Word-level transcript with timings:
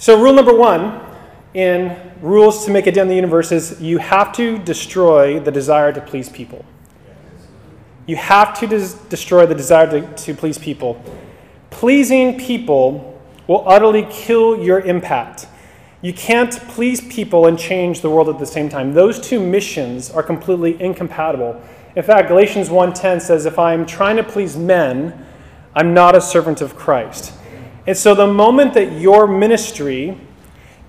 So, 0.00 0.22
rule 0.22 0.32
number 0.32 0.54
one 0.54 1.00
in 1.54 1.96
rules 2.20 2.64
to 2.64 2.70
make 2.70 2.86
a 2.86 2.92
dent 2.92 3.06
in 3.06 3.08
the 3.08 3.16
universe 3.16 3.50
is 3.50 3.80
you 3.80 3.98
have 3.98 4.32
to 4.34 4.56
destroy 4.58 5.40
the 5.40 5.50
desire 5.50 5.92
to 5.92 6.00
please 6.00 6.28
people. 6.28 6.64
You 8.06 8.14
have 8.14 8.58
to 8.60 8.68
des- 8.68 8.96
destroy 9.08 9.44
the 9.46 9.56
desire 9.56 9.90
to, 9.90 10.14
to 10.14 10.34
please 10.34 10.56
people. 10.56 11.02
Pleasing 11.70 12.38
people 12.38 13.20
will 13.48 13.68
utterly 13.68 14.06
kill 14.08 14.62
your 14.62 14.80
impact. 14.80 15.48
You 16.00 16.12
can't 16.12 16.52
please 16.68 17.00
people 17.00 17.46
and 17.46 17.58
change 17.58 18.00
the 18.00 18.08
world 18.08 18.28
at 18.28 18.38
the 18.38 18.46
same 18.46 18.68
time. 18.68 18.94
Those 18.94 19.18
two 19.18 19.40
missions 19.40 20.12
are 20.12 20.22
completely 20.22 20.80
incompatible. 20.80 21.60
In 21.96 22.04
fact, 22.04 22.28
Galatians 22.28 22.68
1:10 22.70 23.20
says 23.20 23.46
if 23.46 23.58
I'm 23.58 23.84
trying 23.84 24.16
to 24.16 24.22
please 24.22 24.56
men, 24.56 25.26
I'm 25.74 25.92
not 25.92 26.14
a 26.14 26.20
servant 26.20 26.60
of 26.60 26.76
Christ. 26.76 27.32
And 27.88 27.96
so 27.96 28.14
the 28.14 28.26
moment 28.26 28.74
that 28.74 29.00
your 29.00 29.26
ministry 29.26 30.14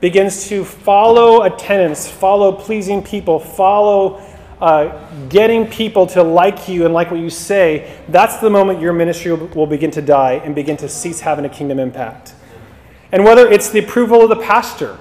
begins 0.02 0.50
to 0.50 0.66
follow 0.66 1.44
attendance, 1.44 2.10
follow 2.10 2.52
pleasing 2.52 3.02
people, 3.02 3.40
follow 3.40 4.22
uh, 4.60 5.10
getting 5.30 5.66
people 5.66 6.08
to 6.08 6.22
like 6.22 6.68
you 6.68 6.84
and 6.84 6.94
like 6.94 7.10
what 7.10 7.22
you 7.22 7.30
say, 7.30 7.98
that's 8.10 8.40
the 8.40 8.50
moment 8.50 8.82
your 8.82 8.92
ministry 8.92 9.32
will, 9.32 9.66
begin 9.66 9.92
to 9.92 10.02
die 10.02 10.42
and 10.44 10.54
begin 10.54 10.76
to 10.76 10.90
cease 10.90 11.22
having 11.22 11.46
a 11.46 11.50
kingdom 11.50 11.80
impact. 11.80 12.34
And 13.14 13.24
whether 13.24 13.48
it's 13.48 13.70
the 13.70 13.80
approval 13.80 14.24
of 14.24 14.28
the 14.28 14.44
pastor, 14.44 14.98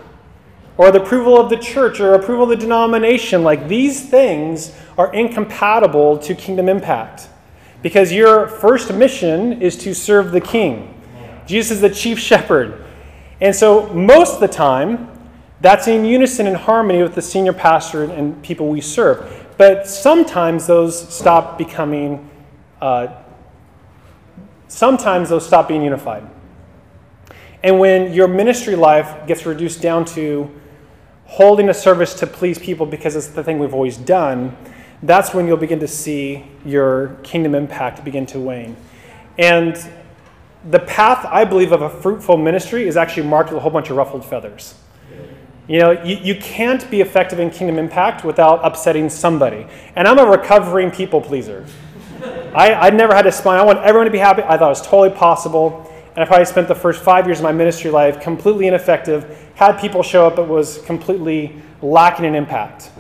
or 0.77 0.93
the 0.93 1.03
approval 1.03 1.37
of 1.37 1.51
the 1.51 1.57
church, 1.57 1.99
or 1.99 2.15
approval 2.15 2.45
of 2.45 2.51
the 2.51 2.65
denomination, 2.65 3.43
like 3.43 3.67
these 3.67 4.09
things 4.09 4.73
are 4.97 5.13
incompatible 5.13 6.19
to 6.19 6.37
kingdom 6.37 6.69
impact. 6.69 7.27
Because 7.83 8.13
your 8.13 8.47
first 8.47 8.95
mission 8.95 9.61
is 9.61 9.77
to 9.79 9.93
serve 9.97 10.31
the 10.31 10.41
king. 10.41 10.95
Jesus 11.49 11.73
is 11.73 11.81
the 11.81 11.91
chief 11.91 12.19
shepherd. 12.19 12.85
And 13.41 13.57
so, 13.57 13.89
most 13.95 14.35
of 14.35 14.41
the 14.41 14.49
time, 14.49 15.09
that's 15.61 15.89
in 15.89 16.05
unison 16.05 16.47
and 16.47 16.57
harmony 16.57 17.03
with 17.03 17.15
the 17.15 17.23
senior 17.23 17.55
pastor 17.55 18.05
and 18.05 18.41
people 18.43 18.69
we 18.69 18.81
serve. 18.81 19.47
But 19.57 19.89
sometimes 19.89 20.67
those 20.67 21.13
stop 21.13 21.57
becoming, 21.57 22.29
uh, 22.81 23.09
sometimes 24.69 25.31
those 25.31 25.45
stop 25.47 25.67
being 25.67 25.83
unified. 25.83 26.29
And 27.63 27.81
when 27.81 28.13
your 28.13 28.29
ministry 28.29 28.77
life 28.77 29.27
gets 29.27 29.47
reduced 29.47 29.81
down 29.81 30.05
to 30.07 30.51
holding 31.25 31.71
a 31.71 31.75
service 31.75 32.15
to 32.15 32.27
please 32.27 32.59
people 32.59 32.87
because 32.87 33.17
it's 33.17 33.29
the 33.29 33.43
thing 33.43 33.59
we've 33.59 33.75
always 33.75 33.97
done, 33.97 34.57
that's 35.03 35.33
when 35.33 35.47
you'll 35.47 35.57
begin 35.57 35.81
to 35.81 35.89
see 35.89 36.45
your 36.65 37.17
kingdom 37.23 37.55
impact 37.55 38.05
begin 38.05 38.27
to 38.27 38.39
wane. 38.39 38.77
And 39.39 39.77
the 40.71 40.81
path, 40.81 41.25
I 41.31 41.45
believe, 41.45 41.73
of 41.73 41.83
a 41.83 41.91
fruitful 41.91 42.37
ministry 42.37 42.87
is 42.87 42.97
actually 42.97 43.27
marked 43.27 43.51
with 43.51 43.59
a 43.59 43.61
whole 43.61 43.71
bunch 43.71 43.91
of 43.91 43.97
ruffled 43.97 44.25
feathers. 44.25 44.75
You 45.69 45.79
know, 45.81 45.91
you, 46.03 46.17
you 46.17 46.35
can't 46.37 46.91
be 46.91 47.01
effective 47.03 47.39
in 47.39 47.51
kingdom 47.51 47.79
impact 47.79 48.25
without 48.25 48.65
upsetting 48.65 49.11
somebody. 49.11 49.67
And 49.97 50.09
I'm 50.09 50.19
a 50.19 50.25
recovering 50.25 50.91
people 50.91 51.21
pleaser. 51.21 51.67
I, 52.55 52.75
I 52.75 52.91
never 52.91 53.15
had 53.15 53.27
a 53.27 53.33
smile. 53.33 53.61
I 53.61 53.65
want 53.65 53.81
everyone 53.81 54.07
to 54.07 54.11
be 54.11 54.19
happy. 54.19 54.43
I 54.43 54.57
thought 54.57 54.67
it 54.67 54.81
was 54.81 54.83
totally 54.83 55.11
possible. 55.11 55.93
And 56.17 56.25
I 56.25 56.27
probably 56.27 56.47
spent 56.47 56.69
the 56.69 56.75
first 56.75 57.03
five 57.03 57.27
years 57.27 57.39
of 57.39 57.45
my 57.45 57.53
ministry 57.53 57.91
life 57.91 58.19
completely 58.21 58.67
ineffective, 58.67 59.53
had 59.55 59.79
people 59.79 60.03
show 60.03 60.27
up, 60.27 60.37
but 60.37 60.49
was 60.49 60.79
completely 60.79 61.55
lacking 61.83 62.25
in 62.25 62.35
impact. 62.35 62.91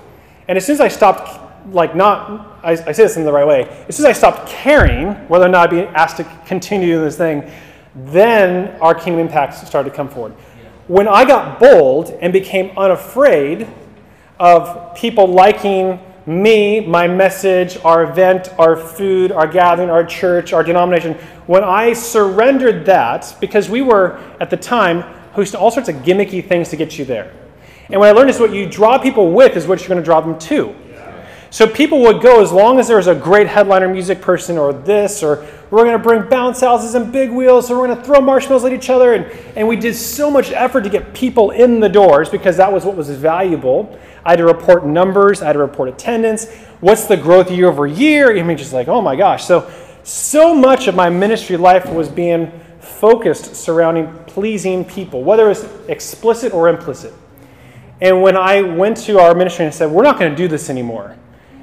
And 0.47 0.56
as 0.56 0.67
soon 0.67 0.75
as 0.75 0.81
I 0.81 0.89
stopped, 0.89 1.41
like, 1.72 1.94
not, 1.94 2.58
I, 2.62 2.72
I 2.72 2.92
say 2.92 3.05
this 3.05 3.16
in 3.16 3.24
the 3.24 3.33
right 3.33 3.47
way, 3.47 3.69
as 3.88 3.97
soon 3.97 4.06
as 4.06 4.16
I 4.16 4.19
stopped 4.19 4.48
caring 4.48 5.14
whether 5.28 5.47
or 5.47 5.48
not 5.48 5.69
I'd 5.69 5.70
be 5.70 5.80
asked 5.83 6.16
to 6.19 6.25
continue 6.47 7.00
this 7.00 7.16
thing, 7.16 7.50
then 7.94 8.80
our 8.80 8.94
kingdom 8.94 9.20
impacts 9.20 9.66
started 9.66 9.91
to 9.91 9.97
come 9.97 10.08
forward 10.08 10.34
when 10.88 11.06
I 11.06 11.27
got 11.27 11.60
bold 11.60 12.10
and 12.22 12.33
became 12.33 12.77
unafraid 12.77 13.69
of 14.41 14.94
people 14.97 15.27
liking 15.27 16.00
me, 16.25 16.80
my 16.80 17.06
message, 17.06 17.78
our 17.84 18.04
event, 18.04 18.48
our 18.59 18.75
food, 18.75 19.31
our 19.31 19.47
gathering, 19.47 19.91
our 19.91 20.04
church, 20.04 20.53
our 20.53 20.62
denomination, 20.62 21.14
when 21.47 21.62
I 21.62 21.93
surrendered 21.93 22.87
that, 22.87 23.37
because 23.41 23.69
we 23.69 23.82
were 23.82 24.19
at 24.41 24.50
the 24.50 24.56
time 24.56 25.03
hosting 25.32 25.60
all 25.60 25.70
sorts 25.70 25.88
of 25.88 25.97
gimmicky 25.97 26.47
things 26.47 26.70
to 26.70 26.76
get 26.76 26.98
you 26.98 27.04
there. 27.04 27.34
And 27.91 28.00
what 28.00 28.09
I 28.09 28.12
learned 28.12 28.31
is 28.31 28.41
what 28.41 28.53
you 28.53 28.69
draw 28.69 28.98
people 28.98 29.32
with 29.32 29.56
is 29.56 29.66
what 29.66 29.81
you're 29.81 29.88
going 29.88 30.00
to 30.00 30.04
draw 30.04 30.20
them 30.20 30.38
to. 30.38 30.75
So 31.50 31.66
people 31.66 32.03
would 32.03 32.20
go 32.20 32.42
as 32.42 32.53
long 32.53 32.78
as 32.78 32.88
there 32.88 32.98
was 32.98 33.06
a 33.06 33.14
great 33.14 33.47
headliner 33.47 33.88
music 33.88 34.20
person 34.20 34.59
or 34.59 34.75
this, 34.75 35.22
or 35.22 35.47
we're 35.70 35.84
going 35.84 35.97
to 35.97 36.03
bring 36.03 36.28
bounce 36.28 36.60
houses 36.60 36.94
and 36.94 37.10
big 37.10 37.31
wheels, 37.31 37.70
or 37.70 37.78
we're 37.78 37.86
going 37.86 37.98
to 37.98 38.04
throw 38.04 38.20
marshmallows 38.20 38.66
at 38.66 38.72
each 38.72 38.91
other. 38.91 39.14
And, 39.14 39.25
and 39.56 39.66
we 39.66 39.76
did 39.76 39.94
so 39.94 40.31
much 40.31 40.50
effort 40.50 40.82
to 40.82 40.91
get 40.91 41.14
people 41.14 41.53
in 41.53 41.81
the 41.81 41.88
doors 41.88 42.28
because 42.28 42.58
that 42.58 42.70
was 42.70 42.84
what 42.84 42.97
was 42.97 43.08
valuable. 43.08 43.98
I 44.26 44.32
had 44.32 44.37
to 44.37 44.44
report 44.44 44.84
numbers, 44.84 45.41
I 45.41 45.47
had 45.47 45.54
to 45.54 45.60
report 45.60 45.88
attendance. 45.88 46.53
What's 46.81 47.06
the 47.06 47.16
growth 47.16 47.50
year 47.50 47.69
over 47.69 47.87
year? 47.87 48.37
I 48.37 48.42
mean, 48.42 48.58
just 48.58 48.75
like, 48.75 48.88
oh 48.88 49.00
my 49.00 49.16
gosh. 49.16 49.44
So, 49.44 49.70
so 50.04 50.54
much 50.54 50.87
of 50.87 50.94
my 50.94 51.08
ministry 51.08 51.56
life 51.56 51.88
was 51.88 52.10
being 52.10 52.53
focused 52.81 53.56
surrounding 53.56 54.12
pleasing 54.25 54.84
people, 54.84 55.25
whether 55.25 55.50
it's 55.50 55.64
explicit 55.88 56.53
or 56.53 56.69
implicit. 56.69 57.14
And 58.03 58.20
when 58.20 58.37
I 58.37 58.60
went 58.60 58.98
to 58.98 59.19
our 59.19 59.34
ministry 59.34 59.64
and 59.64 59.75
said, 59.75 59.91
we're 59.91 60.03
not 60.03 60.19
going 60.19 60.31
to 60.31 60.37
do 60.37 60.47
this 60.47 60.69
anymore 60.69 61.16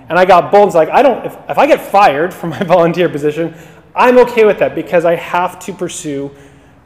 and 0.09 0.19
I 0.19 0.25
got 0.25 0.51
bold 0.51 0.67
was 0.67 0.75
like, 0.75 0.89
I 0.89 1.01
don't, 1.01 1.25
if, 1.25 1.37
if 1.49 1.57
I 1.57 1.67
get 1.67 1.81
fired 1.81 2.33
from 2.33 2.51
my 2.51 2.59
volunteer 2.63 3.09
position, 3.09 3.55
I'm 3.95 4.17
okay 4.19 4.45
with 4.45 4.59
that 4.59 4.75
because 4.75 5.05
I 5.05 5.15
have 5.15 5.59
to 5.59 5.73
pursue 5.73 6.31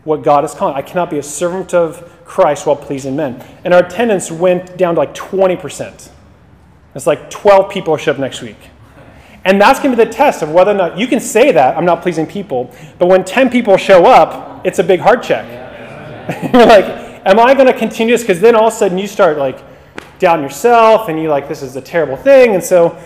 what 0.04 0.24
God 0.24 0.46
is 0.46 0.54
calling. 0.54 0.76
I 0.76 0.82
cannot 0.82 1.10
be 1.10 1.18
a 1.18 1.24
servant 1.24 1.74
of 1.74 2.24
Christ 2.24 2.66
while 2.66 2.76
pleasing 2.76 3.16
men. 3.16 3.44
And 3.64 3.74
our 3.74 3.84
attendance 3.84 4.32
went 4.32 4.78
down 4.78 4.96
to 4.96 5.00
like 5.00 5.14
20%. 5.14 6.10
It's 6.96 7.08
like 7.08 7.30
12 7.30 7.72
people 7.72 7.98
show 7.98 8.12
up 8.12 8.20
next 8.20 8.42
week. 8.42 8.58
And 9.46 9.60
that's 9.60 9.80
going 9.80 9.96
to 9.96 9.98
be 9.98 10.04
the 10.04 10.12
test 10.12 10.42
of 10.42 10.52
whether 10.52 10.72
or 10.72 10.76
not 10.76 10.98
you 10.98 11.08
can 11.08 11.20
say 11.20 11.52
that 11.52 11.78
I'm 11.78 11.86
not 11.86 12.02
pleasing 12.02 12.28
people, 12.28 12.74
but 12.98 13.08
when 13.08 13.24
10 13.24 13.50
people 13.50 13.78
show 13.78 14.06
up, 14.06 14.66
it's 14.66 14.80
a 14.80 14.84
big 14.84 15.00
heart 15.00 15.24
check. 15.24 15.46
You're 16.54 16.66
like, 16.66 16.86
am 17.26 17.40
I 17.40 17.54
going 17.54 17.68
to 17.68 17.74
continue 17.74 18.14
this? 18.14 18.22
Because 18.22 18.42
then 18.42 18.56
all 18.56 18.68
of 18.68 18.74
a 18.74 18.76
sudden 18.76 18.98
you 18.98 19.08
start 19.08 19.38
like, 19.38 19.60
down 20.20 20.44
yourself 20.44 21.10
and 21.10 21.20
you 21.20 21.30
like, 21.30 21.48
this 21.48 21.64
is 21.64 21.76
a 21.76 21.82
terrible 21.82 22.18
thing. 22.18 22.54
And 22.54 22.64
so 22.64 23.02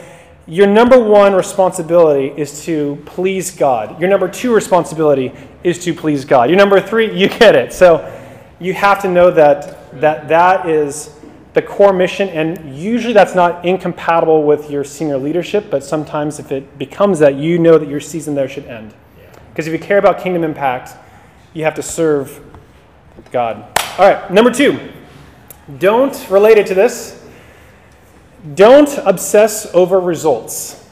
your 0.46 0.68
number 0.68 1.00
one 1.00 1.34
responsibility 1.34 2.34
is 2.36 2.66
to 2.66 3.02
please 3.06 3.52
God. 3.52 4.00
Your 4.00 4.10
number 4.10 4.28
two 4.28 4.54
responsibility 4.54 5.32
is 5.64 5.80
to 5.86 5.94
please 5.94 6.26
God. 6.26 6.50
Your 6.50 6.58
number 6.58 6.82
three, 6.82 7.14
you 7.18 7.30
get 7.30 7.56
it. 7.56 7.72
So 7.72 8.10
you 8.60 8.74
have 8.74 9.02
to 9.04 9.10
know 9.10 9.32
that 9.32 10.02
that, 10.02 10.28
that 10.28 10.68
is 10.68 11.16
the 11.54 11.62
core 11.62 11.94
mission, 11.94 12.30
and 12.30 12.76
usually 12.76 13.14
that's 13.14 13.36
not 13.36 13.64
incompatible 13.64 14.44
with 14.44 14.72
your 14.72 14.84
senior 14.84 15.18
leadership, 15.18 15.70
but 15.70 15.84
sometimes 15.84 16.40
if 16.40 16.52
it 16.52 16.80
becomes 16.80 17.20
that, 17.20 17.36
you 17.36 17.60
know 17.60 17.78
that 17.78 17.88
your 17.88 18.00
season 18.00 18.34
there 18.34 18.50
should 18.50 18.66
end. 18.66 18.94
Because 19.50 19.68
if 19.68 19.74
you 19.74 19.78
care 19.78 20.00
about 20.00 20.20
kingdom 20.20 20.44
impact, 20.44 20.98
you 21.54 21.64
have 21.64 21.76
to 21.76 21.84
serve 21.84 22.44
God. 23.32 23.68
All 24.00 24.12
right, 24.12 24.32
number 24.32 24.50
two. 24.50 24.80
Don't, 25.80 26.30
related 26.30 26.68
to 26.68 26.74
this, 26.74 27.24
don't 28.56 28.98
obsess 29.00 29.74
over 29.74 30.00
results. 30.00 30.86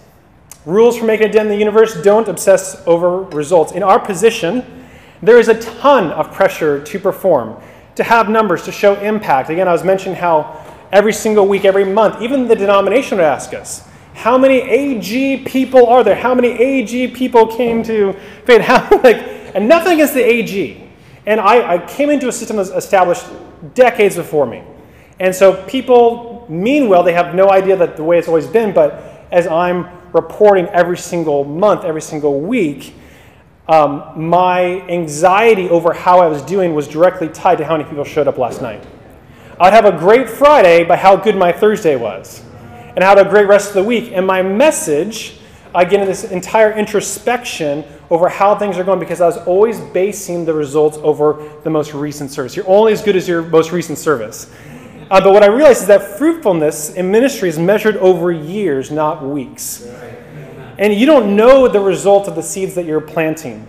Rules 0.65 0.97
for 0.97 1.05
making 1.05 1.27
a 1.27 1.31
dent 1.31 1.47
in 1.47 1.51
the 1.51 1.57
universe 1.57 2.01
don't 2.01 2.27
obsess 2.27 2.81
over 2.85 3.23
results. 3.23 3.73
In 3.73 3.83
our 3.83 3.99
position, 3.99 4.85
there 5.21 5.37
is 5.37 5.49
a 5.49 5.59
ton 5.59 6.11
of 6.11 6.31
pressure 6.31 6.83
to 6.83 6.99
perform, 6.99 7.61
to 7.95 8.03
have 8.03 8.29
numbers, 8.29 8.63
to 8.63 8.71
show 8.71 8.95
impact. 9.01 9.49
Again, 9.49 9.67
I 9.67 9.71
was 9.71 9.83
mentioning 9.83 10.15
how 10.15 10.65
every 10.91 11.13
single 11.13 11.47
week, 11.47 11.65
every 11.65 11.85
month, 11.85 12.21
even 12.21 12.47
the 12.47 12.55
denomination 12.55 13.17
would 13.17 13.25
ask 13.25 13.53
us, 13.53 13.87
how 14.13 14.37
many 14.37 14.59
AG 14.61 15.43
people 15.45 15.87
are 15.87 16.03
there? 16.03 16.15
How 16.15 16.35
many 16.35 16.49
AG 16.49 17.09
people 17.09 17.47
came 17.47 17.81
to 17.83 18.13
faith? 18.45 18.61
How, 18.61 18.87
like, 19.03 19.17
and 19.55 19.67
nothing 19.67 19.93
against 19.93 20.13
the 20.13 20.23
AG. 20.23 20.90
And 21.25 21.39
I, 21.39 21.75
I 21.75 21.77
came 21.85 22.09
into 22.09 22.27
a 22.27 22.31
system 22.31 22.57
that's 22.57 22.69
established 22.69 23.25
decades 23.73 24.15
before 24.15 24.45
me. 24.45 24.63
And 25.19 25.35
so 25.35 25.63
people 25.65 26.45
mean 26.49 26.89
well, 26.89 27.03
they 27.03 27.13
have 27.13 27.35
no 27.35 27.49
idea 27.49 27.75
that 27.77 27.95
the 27.95 28.03
way 28.03 28.17
it's 28.17 28.27
always 28.27 28.47
been, 28.47 28.73
but 28.73 29.27
as 29.31 29.47
I'm 29.47 29.87
reporting 30.13 30.65
every 30.67 30.97
single 30.97 31.43
month, 31.43 31.85
every 31.85 32.01
single 32.01 32.41
week, 32.41 32.95
um, 33.67 34.13
my 34.15 34.81
anxiety 34.89 35.69
over 35.69 35.93
how 35.93 36.19
I 36.19 36.27
was 36.27 36.41
doing 36.41 36.73
was 36.73 36.87
directly 36.87 37.29
tied 37.29 37.59
to 37.59 37.65
how 37.65 37.77
many 37.77 37.87
people 37.87 38.03
showed 38.03 38.27
up 38.27 38.37
last 38.37 38.61
night. 38.61 38.85
I'd 39.59 39.73
have 39.73 39.85
a 39.85 39.97
great 39.97 40.27
Friday 40.27 40.83
by 40.83 40.97
how 40.97 41.15
good 41.15 41.35
my 41.37 41.51
Thursday 41.51 41.95
was, 41.95 42.43
and 42.95 43.03
I 43.03 43.07
had 43.07 43.19
a 43.19 43.29
great 43.29 43.47
rest 43.47 43.69
of 43.69 43.75
the 43.75 43.83
week. 43.83 44.11
And 44.11 44.25
my 44.25 44.41
message, 44.41 45.37
I 45.73 45.85
get 45.85 46.01
into 46.01 46.07
this 46.07 46.23
entire 46.25 46.71
introspection 46.71 47.85
over 48.11 48.27
how 48.27 48.53
things 48.55 48.77
are 48.77 48.83
going 48.83 48.99
because 48.99 49.21
I 49.21 49.25
was 49.25 49.37
always 49.37 49.79
basing 49.79 50.45
the 50.45 50.53
results 50.53 50.97
over 50.97 51.49
the 51.63 51.69
most 51.69 51.93
recent 51.93 52.29
service. 52.29 52.55
You're 52.55 52.69
only 52.69 52.91
as 52.91 53.01
good 53.01 53.15
as 53.15 53.27
your 53.27 53.41
most 53.41 53.71
recent 53.71 53.97
service. 53.97 54.51
Uh, 55.09 55.19
but 55.21 55.33
what 55.33 55.43
I 55.43 55.47
realized 55.47 55.81
is 55.81 55.87
that 55.87 56.17
fruitfulness 56.17 56.93
in 56.93 57.09
ministry 57.09 57.47
is 57.49 57.57
measured 57.57 57.97
over 57.97 58.31
years, 58.31 58.91
not 58.91 59.23
weeks. 59.23 59.87
And 60.77 60.93
you 60.93 61.05
don't 61.05 61.35
know 61.35 61.67
the 61.67 61.79
result 61.79 62.27
of 62.27 62.35
the 62.35 62.43
seeds 62.43 62.75
that 62.75 62.85
you're 62.85 63.01
planting. 63.01 63.67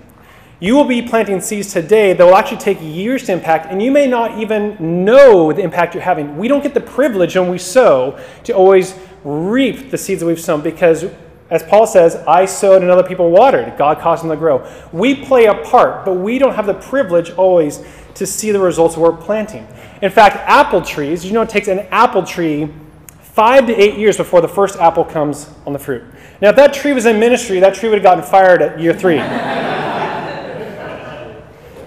You 0.59 0.75
will 0.75 0.85
be 0.85 1.03
planting 1.03 1.41
seeds 1.41 1.73
today 1.73 2.13
that 2.13 2.25
will 2.25 2.37
actually 2.37 2.59
take 2.59 2.79
years 2.81 3.27
to 3.27 3.33
impact, 3.33 3.67
and 3.67 3.83
you 3.83 3.91
may 3.91 4.07
not 4.07 4.39
even 4.39 5.05
know 5.05 5.53
the 5.53 5.63
impact 5.63 5.95
you're 5.95 6.03
having. 6.05 6.39
We 6.39 6.47
don't 6.47 6.63
get 6.63 6.75
the 6.75 6.81
privilege 6.81 7.37
when 7.37 7.49
we 7.49 7.59
sow 7.59 8.19
to 8.45 8.53
always 8.53 8.97
reap 9.25 9.91
the 9.91 9.99
seeds 9.99 10.21
that 10.21 10.27
we've 10.27 10.41
sown 10.41 10.63
because, 10.63 11.05
as 11.53 11.63
Paul 11.63 11.87
says, 11.87 12.17
I 12.27 12.47
sowed 12.47 12.81
and 12.81 12.91
other 12.91 13.07
people 13.07 13.31
watered. 13.31 13.77
God 13.77 13.99
caused 13.99 14.23
them 14.23 14.31
to 14.31 14.37
grow. 14.37 14.67
We 14.91 15.15
play 15.15 15.45
a 15.45 15.55
part, 15.55 16.03
but 16.07 16.15
we 16.15 16.39
don't 16.39 16.55
have 16.55 16.65
the 16.65 16.73
privilege 16.73 17.31
always 17.33 17.85
to 18.15 18.25
see 18.25 18.53
the 18.53 18.59
results 18.59 18.97
we're 18.97 19.15
planting. 19.15 19.69
In 20.01 20.11
fact, 20.11 20.37
apple 20.49 20.81
trees, 20.81 21.27
you 21.27 21.33
know, 21.33 21.43
it 21.43 21.51
takes 21.51 21.69
an 21.69 21.81
apple 21.91 22.23
tree 22.23 22.73
five 23.21 23.67
to 23.67 23.75
eight 23.75 23.99
years 23.99 24.17
before 24.17 24.41
the 24.41 24.49
first 24.49 24.79
apple 24.79 25.05
comes 25.05 25.51
on 25.67 25.75
the 25.75 25.79
fruit. 25.79 26.03
Now, 26.41 26.49
if 26.49 26.57
that 26.57 26.73
tree 26.73 26.95
was 26.95 27.05
in 27.05 27.21
ministry, 27.21 27.61
that 27.61 27.75
tree 27.75 27.91
would 27.91 27.99
have 27.99 28.03
gotten 28.03 28.25
fired 28.25 28.63
at 28.63 28.81
year 28.81 28.95
three. 28.95 29.19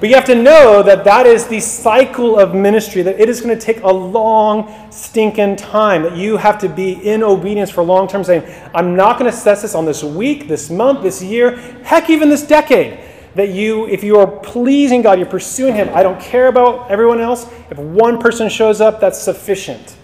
But 0.06 0.10
you 0.10 0.16
have 0.18 0.26
to 0.26 0.36
know 0.36 0.84
that 0.84 1.04
that 1.06 1.26
is 1.26 1.48
the 1.48 1.60
cycle 1.60 2.38
of 2.38 2.54
ministry, 2.54 3.02
that 3.02 3.20
it 3.20 3.28
is 3.28 3.42
going 3.42 3.58
to 3.58 3.60
take 3.60 3.82
a 3.82 3.92
long, 3.92 4.92
stinking 4.92 5.56
time, 5.56 6.04
that 6.04 6.16
you 6.16 6.38
have 6.38 6.60
to 6.60 6.70
be 6.70 6.92
in 6.92 7.24
obedience 7.24 7.72
for 7.72 7.82
long 7.82 8.08
term, 8.08 8.24
saying, 8.24 8.44
I'm 8.76 8.96
not 8.96 9.18
going 9.18 9.32
to 9.32 9.36
assess 9.36 9.64
this 9.64 9.74
on 9.74 9.84
this 9.84 10.04
week, 10.04 10.48
this 10.48 10.70
month, 10.70 11.02
this 11.02 11.24
year, 11.24 11.58
heck, 11.82 12.12
even 12.12 12.30
this 12.30 12.46
decade 12.46 13.00
that 13.34 13.50
you, 13.50 13.88
if 13.88 14.04
you 14.04 14.20
are 14.20 14.28
pleasing 14.28 15.02
God, 15.02 15.18
you're 15.18 15.28
pursuing 15.28 15.74
Him. 15.74 15.90
I 15.92 16.04
don't 16.04 16.22
care 16.22 16.50
about 16.50 16.92
everyone 16.92 17.20
else. 17.20 17.52
If 17.72 17.80
one 17.80 18.20
person 18.20 18.48
shows 18.48 18.82
up, 18.82 19.00
that's 19.00 19.20
sufficient. 19.20 19.98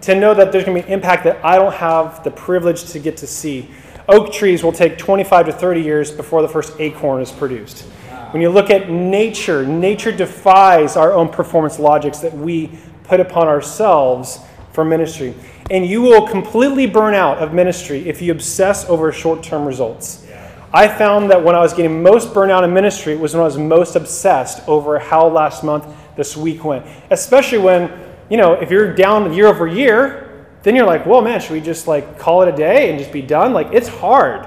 To 0.00 0.16
know 0.16 0.34
that 0.34 0.50
there's 0.50 0.64
going 0.64 0.82
to 0.82 0.88
be 0.88 0.92
impact 0.92 1.22
that 1.22 1.38
I 1.44 1.54
don't 1.54 1.74
have 1.74 2.24
the 2.24 2.32
privilege 2.32 2.82
to 2.86 2.98
get 2.98 3.16
to 3.18 3.28
see. 3.28 3.70
Oak 4.08 4.32
trees 4.32 4.64
will 4.64 4.72
take 4.72 4.98
25 4.98 5.46
to 5.46 5.52
30 5.52 5.82
years 5.82 6.10
before 6.10 6.42
the 6.42 6.48
first 6.48 6.74
acorn 6.80 7.22
is 7.22 7.30
produced. 7.30 7.84
When 8.32 8.42
you 8.42 8.48
look 8.48 8.70
at 8.70 8.88
nature, 8.88 9.66
nature 9.66 10.12
defies 10.12 10.96
our 10.96 11.12
own 11.12 11.28
performance 11.28 11.78
logics 11.78 12.20
that 12.20 12.32
we 12.32 12.70
put 13.04 13.18
upon 13.18 13.48
ourselves 13.48 14.38
for 14.72 14.84
ministry. 14.84 15.34
And 15.70 15.84
you 15.84 16.00
will 16.00 16.26
completely 16.26 16.86
burn 16.86 17.14
out 17.14 17.38
of 17.38 17.52
ministry 17.52 18.08
if 18.08 18.22
you 18.22 18.32
obsess 18.32 18.88
over 18.88 19.10
short 19.12 19.42
term 19.42 19.64
results. 19.64 20.26
I 20.72 20.86
found 20.86 21.30
that 21.30 21.42
when 21.42 21.56
I 21.56 21.60
was 21.60 21.74
getting 21.74 22.02
most 22.02 22.32
burnout 22.32 22.62
in 22.62 22.72
ministry 22.72 23.16
was 23.16 23.34
when 23.34 23.40
I 23.40 23.44
was 23.44 23.58
most 23.58 23.96
obsessed 23.96 24.66
over 24.68 25.00
how 25.00 25.26
last 25.26 25.64
month, 25.64 25.86
this 26.16 26.36
week 26.36 26.64
went. 26.64 26.86
Especially 27.10 27.58
when, 27.58 27.90
you 28.28 28.36
know, 28.36 28.52
if 28.52 28.70
you're 28.70 28.94
down 28.94 29.32
year 29.32 29.46
over 29.46 29.66
year, 29.66 30.46
then 30.62 30.76
you're 30.76 30.86
like, 30.86 31.06
well, 31.06 31.22
man, 31.22 31.40
should 31.40 31.52
we 31.52 31.60
just 31.60 31.88
like 31.88 32.18
call 32.18 32.42
it 32.42 32.48
a 32.48 32.56
day 32.56 32.90
and 32.90 32.98
just 32.98 33.10
be 33.10 33.22
done? 33.22 33.52
Like, 33.52 33.68
it's 33.72 33.88
hard. 33.88 34.46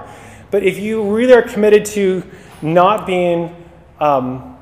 But 0.52 0.64
if 0.64 0.78
you 0.78 1.14
really 1.14 1.34
are 1.34 1.42
committed 1.42 1.84
to 1.88 2.24
not 2.62 3.06
being 3.06 3.63
um, 4.04 4.58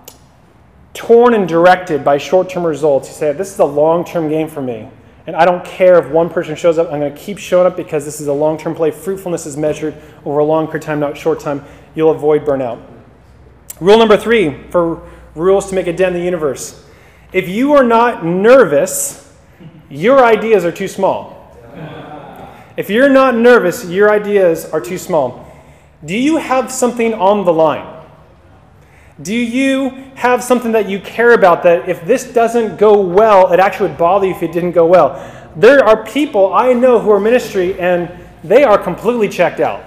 torn 0.93 1.33
and 1.33 1.47
directed 1.47 2.03
by 2.03 2.17
short 2.17 2.49
term 2.49 2.65
results, 2.65 3.07
you 3.07 3.13
say, 3.13 3.31
this 3.33 3.51
is 3.51 3.59
a 3.59 3.65
long 3.65 4.05
term 4.05 4.29
game 4.29 4.47
for 4.47 4.61
me. 4.61 4.87
And 5.27 5.35
I 5.35 5.45
don't 5.45 5.63
care 5.63 5.99
if 5.99 6.11
one 6.11 6.29
person 6.29 6.55
shows 6.55 6.77
up, 6.77 6.91
I'm 6.91 6.99
going 6.99 7.13
to 7.13 7.19
keep 7.19 7.37
showing 7.37 7.67
up 7.67 7.77
because 7.77 8.05
this 8.05 8.19
is 8.19 8.27
a 8.27 8.33
long 8.33 8.57
term 8.57 8.75
play. 8.75 8.91
Fruitfulness 8.91 9.45
is 9.45 9.57
measured 9.57 9.95
over 10.25 10.39
a 10.39 10.45
long 10.45 10.65
period 10.65 10.83
of 10.83 10.85
time, 10.87 10.99
not 10.99 11.17
short 11.17 11.39
time. 11.39 11.63
You'll 11.95 12.11
avoid 12.11 12.45
burnout. 12.45 12.81
Rule 13.79 13.97
number 13.97 14.17
three 14.17 14.63
for 14.69 15.07
rules 15.35 15.69
to 15.69 15.75
make 15.75 15.87
a 15.87 15.93
dent 15.93 16.15
in 16.15 16.21
the 16.21 16.25
universe 16.25 16.85
if 17.33 17.47
you 17.47 17.73
are 17.73 17.83
not 17.83 18.25
nervous, 18.25 19.33
your 19.89 20.23
ideas 20.23 20.65
are 20.65 20.71
too 20.71 20.87
small. 20.87 21.37
If 22.75 22.89
you're 22.89 23.09
not 23.09 23.35
nervous, 23.35 23.85
your 23.85 24.11
ideas 24.11 24.65
are 24.65 24.81
too 24.81 24.97
small. 24.97 25.47
Do 26.03 26.17
you 26.17 26.37
have 26.37 26.71
something 26.71 27.13
on 27.13 27.45
the 27.45 27.53
line? 27.53 27.90
Do 29.21 29.35
you 29.35 29.89
have 30.15 30.43
something 30.43 30.71
that 30.71 30.89
you 30.89 30.99
care 30.99 31.33
about 31.33 31.63
that 31.63 31.89
if 31.89 32.05
this 32.05 32.23
doesn't 32.23 32.77
go 32.77 33.01
well, 33.01 33.51
it 33.51 33.59
actually 33.59 33.89
would 33.89 33.97
bother 33.97 34.27
you 34.27 34.33
if 34.33 34.41
it 34.41 34.51
didn't 34.51 34.71
go 34.71 34.85
well? 34.85 35.51
There 35.55 35.83
are 35.83 36.05
people 36.05 36.53
I 36.53 36.73
know 36.73 36.99
who 36.99 37.11
are 37.11 37.19
ministry 37.19 37.79
and 37.79 38.09
they 38.43 38.63
are 38.63 38.77
completely 38.77 39.27
checked 39.27 39.59
out. 39.59 39.83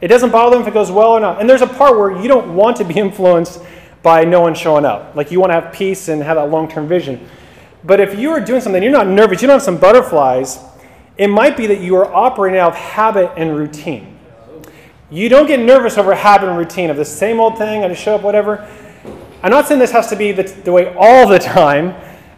It 0.00 0.08
doesn't 0.08 0.30
bother 0.30 0.56
them 0.56 0.62
if 0.62 0.68
it 0.68 0.74
goes 0.74 0.90
well 0.90 1.10
or 1.10 1.20
not. 1.20 1.40
And 1.40 1.48
there's 1.48 1.62
a 1.62 1.66
part 1.66 1.98
where 1.98 2.20
you 2.20 2.28
don't 2.28 2.54
want 2.54 2.76
to 2.76 2.84
be 2.84 2.94
influenced 2.96 3.60
by 4.02 4.24
no 4.24 4.40
one 4.40 4.54
showing 4.54 4.84
up. 4.84 5.16
Like 5.16 5.30
you 5.30 5.40
want 5.40 5.50
to 5.50 5.60
have 5.60 5.72
peace 5.72 6.08
and 6.08 6.22
have 6.22 6.36
that 6.36 6.50
long 6.50 6.68
term 6.68 6.86
vision. 6.86 7.28
But 7.82 8.00
if 8.00 8.18
you 8.18 8.30
are 8.30 8.40
doing 8.40 8.60
something, 8.60 8.82
you're 8.82 8.92
not 8.92 9.06
nervous, 9.06 9.42
you 9.42 9.48
don't 9.48 9.56
have 9.56 9.62
some 9.62 9.78
butterflies, 9.78 10.58
it 11.16 11.28
might 11.28 11.56
be 11.56 11.66
that 11.68 11.80
you 11.80 11.96
are 11.96 12.12
operating 12.12 12.58
out 12.58 12.72
of 12.72 12.76
habit 12.76 13.32
and 13.36 13.56
routine. 13.56 14.15
You 15.10 15.28
don't 15.28 15.46
get 15.46 15.60
nervous 15.60 15.98
over 15.98 16.14
habit 16.16 16.48
and 16.48 16.58
routine 16.58 16.90
of 16.90 16.96
the 16.96 17.04
same 17.04 17.38
old 17.38 17.58
thing, 17.58 17.84
I 17.84 17.88
just 17.88 18.02
show 18.02 18.16
up, 18.16 18.22
whatever. 18.22 18.68
I'm 19.40 19.50
not 19.50 19.68
saying 19.68 19.78
this 19.78 19.92
has 19.92 20.08
to 20.08 20.16
be 20.16 20.32
the, 20.32 20.42
the 20.42 20.72
way 20.72 20.92
all 20.98 21.28
the 21.28 21.38
time, 21.38 21.94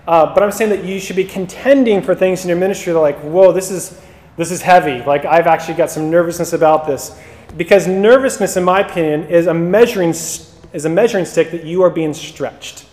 uh, 0.06 0.34
but 0.34 0.42
I'm 0.42 0.52
saying 0.52 0.70
that 0.70 0.84
you 0.84 1.00
should 1.00 1.16
be 1.16 1.24
contending 1.24 2.02
for 2.02 2.14
things 2.14 2.42
in 2.42 2.48
your 2.48 2.58
ministry 2.58 2.92
that 2.92 2.98
are 2.98 3.02
like, 3.02 3.18
whoa, 3.20 3.52
this 3.52 3.70
is, 3.70 3.98
this 4.36 4.50
is 4.50 4.60
heavy. 4.60 5.02
Like, 5.02 5.24
I've 5.24 5.46
actually 5.46 5.74
got 5.74 5.90
some 5.90 6.10
nervousness 6.10 6.52
about 6.52 6.86
this. 6.86 7.18
Because 7.56 7.86
nervousness, 7.86 8.58
in 8.58 8.64
my 8.64 8.80
opinion, 8.80 9.24
is 9.28 9.46
a 9.46 9.54
measuring, 9.54 10.10
is 10.10 10.84
a 10.84 10.90
measuring 10.90 11.24
stick 11.24 11.50
that 11.52 11.64
you 11.64 11.82
are 11.82 11.90
being 11.90 12.12
stretched. 12.12 12.84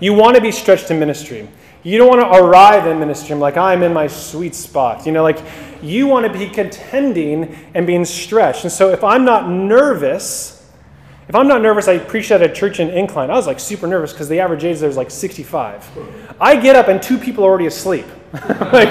You 0.00 0.12
want 0.14 0.34
to 0.34 0.42
be 0.42 0.50
stretched 0.50 0.90
in 0.90 0.98
ministry. 0.98 1.48
You 1.84 1.98
don't 1.98 2.08
want 2.08 2.20
to 2.20 2.38
arrive 2.40 2.86
in 2.86 3.00
ministry 3.00 3.34
like 3.34 3.56
I'm 3.56 3.82
in 3.82 3.92
my 3.92 4.06
sweet 4.06 4.54
spot. 4.54 5.04
You 5.04 5.12
know, 5.12 5.22
like 5.22 5.38
you 5.82 6.06
want 6.06 6.26
to 6.26 6.38
be 6.38 6.48
contending 6.48 7.56
and 7.74 7.86
being 7.86 8.04
stretched. 8.04 8.62
And 8.62 8.72
so 8.72 8.90
if 8.90 9.02
I'm 9.02 9.24
not 9.24 9.48
nervous, 9.48 10.70
if 11.28 11.34
I'm 11.34 11.48
not 11.48 11.60
nervous, 11.60 11.88
I 11.88 11.98
preached 11.98 12.30
at 12.30 12.40
a 12.42 12.48
church 12.48 12.78
in 12.78 12.90
Incline. 12.90 13.30
I 13.30 13.34
was 13.34 13.46
like 13.46 13.58
super 13.58 13.86
nervous 13.86 14.12
because 14.12 14.28
the 14.28 14.38
average 14.38 14.64
age 14.64 14.78
there 14.78 14.88
is 14.88 14.96
like 14.96 15.10
65. 15.10 16.36
I 16.40 16.56
get 16.56 16.76
up 16.76 16.88
and 16.88 17.02
two 17.02 17.18
people 17.18 17.42
are 17.44 17.48
already 17.48 17.66
asleep. 17.66 18.06
like, 18.32 18.88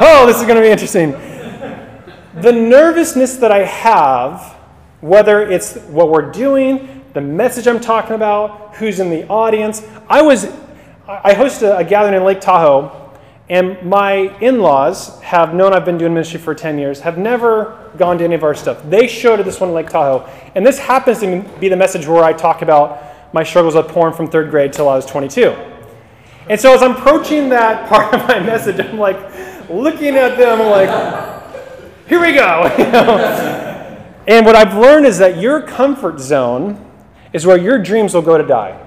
oh, 0.00 0.24
this 0.26 0.38
is 0.38 0.44
going 0.44 0.56
to 0.56 0.62
be 0.62 0.68
interesting. 0.68 1.12
The 2.40 2.52
nervousness 2.52 3.36
that 3.36 3.52
I 3.52 3.64
have, 3.64 4.56
whether 5.00 5.42
it's 5.42 5.76
what 5.86 6.10
we're 6.10 6.30
doing, 6.30 7.04
the 7.12 7.20
message 7.20 7.66
I'm 7.66 7.80
talking 7.80 8.14
about, 8.14 8.76
who's 8.76 9.00
in 9.00 9.10
the 9.10 9.26
audience, 9.28 9.82
I 10.08 10.22
was 10.22 10.46
I 11.08 11.34
host 11.34 11.62
a, 11.62 11.76
a 11.76 11.84
gathering 11.84 12.14
in 12.14 12.24
Lake 12.24 12.40
Tahoe, 12.40 13.12
and 13.48 13.80
my 13.82 14.36
in 14.40 14.58
laws 14.58 15.20
have 15.20 15.54
known 15.54 15.72
I've 15.72 15.84
been 15.84 15.98
doing 15.98 16.12
ministry 16.12 16.40
for 16.40 16.52
10 16.52 16.78
years, 16.78 17.00
have 17.00 17.16
never 17.16 17.92
gone 17.96 18.18
to 18.18 18.24
any 18.24 18.34
of 18.34 18.42
our 18.42 18.56
stuff. 18.56 18.82
They 18.84 19.06
showed 19.06 19.38
this 19.44 19.60
one 19.60 19.68
in 19.68 19.74
Lake 19.74 19.88
Tahoe. 19.88 20.28
And 20.56 20.66
this 20.66 20.80
happens 20.80 21.20
to 21.20 21.42
be 21.60 21.68
the 21.68 21.76
message 21.76 22.08
where 22.08 22.24
I 22.24 22.32
talk 22.32 22.62
about 22.62 23.32
my 23.32 23.44
struggles 23.44 23.76
with 23.76 23.86
porn 23.86 24.14
from 24.14 24.26
third 24.26 24.50
grade 24.50 24.72
till 24.72 24.88
I 24.88 24.96
was 24.96 25.06
22. 25.06 25.50
And 26.48 26.60
so 26.60 26.74
as 26.74 26.82
I'm 26.82 26.96
approaching 26.96 27.50
that 27.50 27.88
part 27.88 28.12
of 28.12 28.26
my 28.26 28.40
message, 28.40 28.80
I'm 28.80 28.98
like 28.98 29.16
looking 29.70 30.16
at 30.16 30.36
them, 30.36 30.58
like, 30.58 30.88
here 32.08 32.20
we 32.20 32.32
go. 32.32 32.64
You 32.78 32.90
know? 32.90 33.82
And 34.26 34.44
what 34.44 34.56
I've 34.56 34.76
learned 34.76 35.06
is 35.06 35.18
that 35.18 35.38
your 35.38 35.62
comfort 35.62 36.18
zone 36.18 36.84
is 37.32 37.46
where 37.46 37.56
your 37.56 37.78
dreams 37.80 38.12
will 38.12 38.22
go 38.22 38.36
to 38.36 38.44
die 38.44 38.85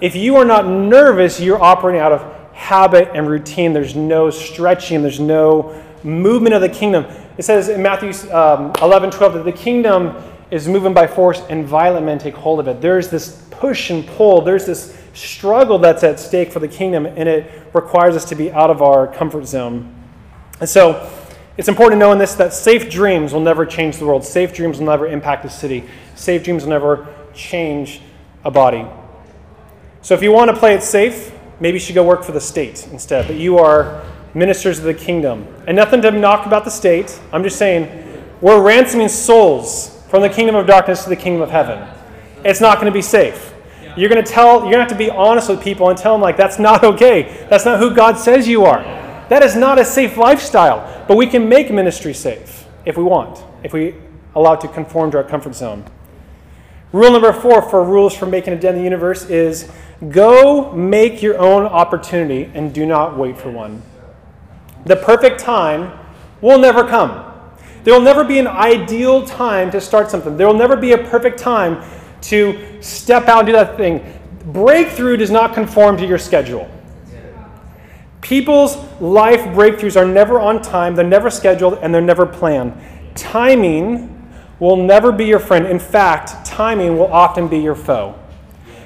if 0.00 0.14
you 0.14 0.36
are 0.36 0.44
not 0.44 0.66
nervous, 0.66 1.40
you're 1.40 1.60
operating 1.60 2.00
out 2.00 2.12
of 2.12 2.22
habit 2.52 3.10
and 3.14 3.28
routine. 3.28 3.72
There's 3.72 3.96
no 3.96 4.30
stretching, 4.30 5.02
there's 5.02 5.20
no 5.20 5.82
movement 6.02 6.54
of 6.54 6.60
the 6.60 6.68
kingdom. 6.68 7.06
It 7.36 7.44
says 7.44 7.68
in 7.68 7.82
Matthew 7.82 8.10
um, 8.32 8.72
11, 8.80 9.10
12 9.10 9.34
that 9.34 9.44
the 9.44 9.52
kingdom 9.52 10.14
is 10.50 10.66
moving 10.66 10.94
by 10.94 11.06
force 11.06 11.42
and 11.48 11.66
violent 11.66 12.06
men 12.06 12.18
take 12.18 12.34
hold 12.34 12.60
of 12.60 12.68
it. 12.68 12.80
There's 12.80 13.08
this 13.08 13.44
push 13.50 13.90
and 13.90 14.06
pull, 14.06 14.40
there's 14.40 14.66
this 14.66 14.96
struggle 15.14 15.78
that's 15.78 16.04
at 16.04 16.20
stake 16.20 16.52
for 16.52 16.60
the 16.60 16.68
kingdom, 16.68 17.06
and 17.06 17.28
it 17.28 17.50
requires 17.74 18.16
us 18.16 18.24
to 18.26 18.34
be 18.34 18.50
out 18.52 18.70
of 18.70 18.82
our 18.82 19.06
comfort 19.06 19.46
zone. 19.46 19.94
And 20.60 20.68
so, 20.68 21.10
it's 21.56 21.68
important 21.68 22.00
to 22.00 22.06
know 22.06 22.12
in 22.12 22.18
this 22.18 22.34
that 22.34 22.52
safe 22.52 22.88
dreams 22.88 23.32
will 23.32 23.40
never 23.40 23.66
change 23.66 23.98
the 23.98 24.06
world. 24.06 24.24
Safe 24.24 24.54
dreams 24.54 24.78
will 24.78 24.86
never 24.86 25.08
impact 25.08 25.42
the 25.42 25.50
city. 25.50 25.84
Safe 26.14 26.44
dreams 26.44 26.62
will 26.62 26.70
never 26.70 27.08
change 27.34 28.00
a 28.44 28.50
body. 28.50 28.86
So 30.02 30.14
if 30.14 30.22
you 30.22 30.32
want 30.32 30.50
to 30.50 30.56
play 30.56 30.74
it 30.74 30.82
safe, 30.82 31.32
maybe 31.60 31.76
you 31.76 31.80
should 31.80 31.94
go 31.94 32.04
work 32.04 32.22
for 32.22 32.32
the 32.32 32.40
state 32.40 32.86
instead. 32.92 33.26
But 33.26 33.36
you 33.36 33.58
are 33.58 34.04
ministers 34.34 34.78
of 34.78 34.84
the 34.84 34.94
kingdom. 34.94 35.46
And 35.66 35.76
nothing 35.76 36.00
to 36.02 36.10
knock 36.10 36.46
about 36.46 36.64
the 36.64 36.70
state. 36.70 37.18
I'm 37.32 37.42
just 37.42 37.58
saying 37.58 38.22
we're 38.40 38.62
ransoming 38.62 39.08
souls 39.08 40.02
from 40.08 40.22
the 40.22 40.28
kingdom 40.28 40.54
of 40.54 40.66
darkness 40.66 41.02
to 41.04 41.08
the 41.08 41.16
kingdom 41.16 41.42
of 41.42 41.50
heaven. 41.50 41.86
It's 42.44 42.60
not 42.60 42.76
going 42.76 42.86
to 42.86 42.96
be 42.96 43.02
safe. 43.02 43.52
You're 43.96 44.08
going 44.08 44.24
to 44.24 44.30
tell, 44.30 44.60
you're 44.60 44.72
going 44.72 44.74
to 44.74 44.80
have 44.80 44.88
to 44.88 44.94
be 44.94 45.10
honest 45.10 45.48
with 45.48 45.60
people 45.60 45.88
and 45.88 45.98
tell 45.98 46.14
them, 46.14 46.20
like, 46.20 46.36
that's 46.36 46.58
not 46.58 46.84
okay. 46.84 47.46
That's 47.50 47.64
not 47.64 47.80
who 47.80 47.94
God 47.94 48.16
says 48.16 48.46
you 48.46 48.64
are. 48.64 48.82
That 49.28 49.42
is 49.42 49.56
not 49.56 49.78
a 49.78 49.84
safe 49.84 50.16
lifestyle. 50.16 51.04
But 51.08 51.16
we 51.16 51.26
can 51.26 51.48
make 51.48 51.72
ministry 51.72 52.14
safe 52.14 52.66
if 52.84 52.96
we 52.96 53.02
want, 53.02 53.42
if 53.64 53.72
we 53.72 53.94
allow 54.36 54.52
it 54.52 54.60
to 54.60 54.68
conform 54.68 55.10
to 55.10 55.16
our 55.16 55.24
comfort 55.24 55.54
zone. 55.54 55.84
Rule 56.92 57.12
number 57.12 57.32
four 57.32 57.62
for 57.62 57.84
rules 57.84 58.16
for 58.16 58.26
making 58.26 58.54
a 58.54 58.60
dent 58.60 58.76
in 58.76 58.82
the 58.82 58.84
universe 58.84 59.26
is 59.26 59.70
Go 60.08 60.70
make 60.72 61.22
your 61.22 61.38
own 61.38 61.64
opportunity 61.64 62.50
and 62.54 62.72
do 62.72 62.86
not 62.86 63.18
wait 63.18 63.36
for 63.36 63.50
one. 63.50 63.82
The 64.84 64.94
perfect 64.94 65.40
time 65.40 65.98
will 66.40 66.58
never 66.58 66.86
come. 66.86 67.24
There 67.82 67.92
will 67.94 68.00
never 68.00 68.22
be 68.22 68.38
an 68.38 68.46
ideal 68.46 69.26
time 69.26 69.72
to 69.72 69.80
start 69.80 70.10
something. 70.10 70.36
There 70.36 70.46
will 70.46 70.54
never 70.54 70.76
be 70.76 70.92
a 70.92 70.98
perfect 70.98 71.38
time 71.38 71.82
to 72.22 72.80
step 72.80 73.26
out 73.26 73.40
and 73.40 73.46
do 73.46 73.52
that 73.54 73.76
thing. 73.76 74.20
Breakthrough 74.46 75.16
does 75.16 75.32
not 75.32 75.52
conform 75.52 75.96
to 75.96 76.06
your 76.06 76.18
schedule. 76.18 76.70
People's 78.20 78.76
life 79.00 79.40
breakthroughs 79.40 80.00
are 80.00 80.04
never 80.04 80.38
on 80.38 80.60
time, 80.60 80.94
they're 80.94 81.06
never 81.06 81.30
scheduled, 81.30 81.78
and 81.78 81.94
they're 81.94 82.00
never 82.00 82.26
planned. 82.26 82.74
Timing 83.14 84.17
will 84.60 84.76
never 84.76 85.12
be 85.12 85.24
your 85.24 85.38
friend. 85.38 85.66
In 85.66 85.78
fact, 85.78 86.44
timing 86.44 86.98
will 86.98 87.12
often 87.12 87.48
be 87.48 87.58
your 87.58 87.74
foe. 87.74 88.14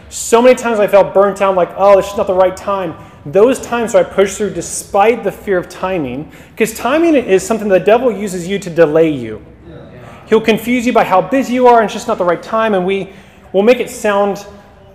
So 0.09 0.43
many 0.43 0.55
times 0.55 0.79
I 0.79 0.87
felt 0.87 1.15
burnt 1.15 1.41
out, 1.41 1.55
like, 1.55 1.71
oh, 1.77 1.97
this 1.97 2.11
is 2.11 2.17
not 2.17 2.27
the 2.27 2.35
right 2.35 2.57
time. 2.57 2.95
Those 3.25 3.61
times 3.61 3.95
where 3.95 4.05
I 4.05 4.09
push 4.09 4.37
through 4.37 4.51
despite 4.51 5.25
the 5.25 5.33
fear 5.33 5.57
of 5.57 5.69
timing, 5.69 6.31
because 6.51 6.75
timing 6.75 7.15
is 7.15 7.43
something 7.43 7.69
the 7.69 7.81
devil 7.81 8.13
uses 8.13 8.47
you 8.47 8.59
to 8.59 8.69
delay 8.69 9.11
you. 9.11 9.45
He'll 10.27 10.41
confuse 10.41 10.87
you 10.87 10.93
by 10.93 11.05
how 11.05 11.23
busy 11.23 11.55
you 11.55 11.67
are, 11.67 11.81
and 11.81 11.85
it's 11.85 11.95
just 11.95 12.09
not 12.09 12.19
the 12.19 12.25
right 12.25 12.43
time, 12.43 12.75
and 12.75 12.85
we 12.85 13.13
will 13.53 13.63
make 13.63 13.81
it 13.81 13.91
sound 13.91 14.47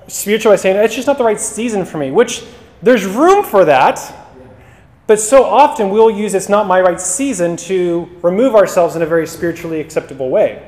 spiritual 0.08 0.52
by 0.52 0.56
saying, 0.56 0.76
it's 0.78 0.96
just 0.96 1.08
not 1.08 1.18
the 1.18 1.24
right 1.24 1.40
season 1.40 1.86
for 1.86 1.98
me, 1.98 2.12
which 2.12 2.44
there's 2.82 3.06
room 3.06 3.44
for 3.44 3.66
that. 3.66 4.16
But 5.08 5.20
so 5.20 5.44
often 5.46 5.90
we'll 5.90 6.12
use 6.12 6.34
it's 6.34 6.50
not 6.50 6.68
my 6.68 6.82
right 6.82 7.00
season 7.00 7.56
to 7.58 8.10
remove 8.22 8.56
ourselves 8.56 8.96
in 8.96 9.02
a 9.02 9.06
very 9.06 9.26
spiritually 9.26 9.80
acceptable 9.80 10.30
way. 10.30 10.67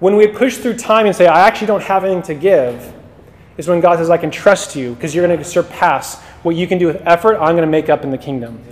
When 0.00 0.14
we 0.16 0.28
push 0.28 0.58
through 0.58 0.76
time 0.76 1.06
and 1.06 1.14
say, 1.14 1.26
I 1.26 1.46
actually 1.46 1.66
don't 1.66 1.82
have 1.82 2.04
anything 2.04 2.22
to 2.22 2.34
give, 2.34 2.94
is 3.56 3.66
when 3.66 3.80
God 3.80 3.98
says, 3.98 4.10
I 4.10 4.16
can 4.16 4.30
trust 4.30 4.76
you 4.76 4.94
because 4.94 5.14
you're 5.14 5.26
going 5.26 5.36
to 5.36 5.44
surpass 5.44 6.20
what 6.42 6.54
you 6.54 6.68
can 6.68 6.78
do 6.78 6.86
with 6.86 7.02
effort, 7.04 7.34
I'm 7.34 7.56
going 7.56 7.66
to 7.66 7.66
make 7.66 7.88
up 7.88 8.04
in 8.04 8.10
the 8.10 8.18
kingdom. 8.18 8.62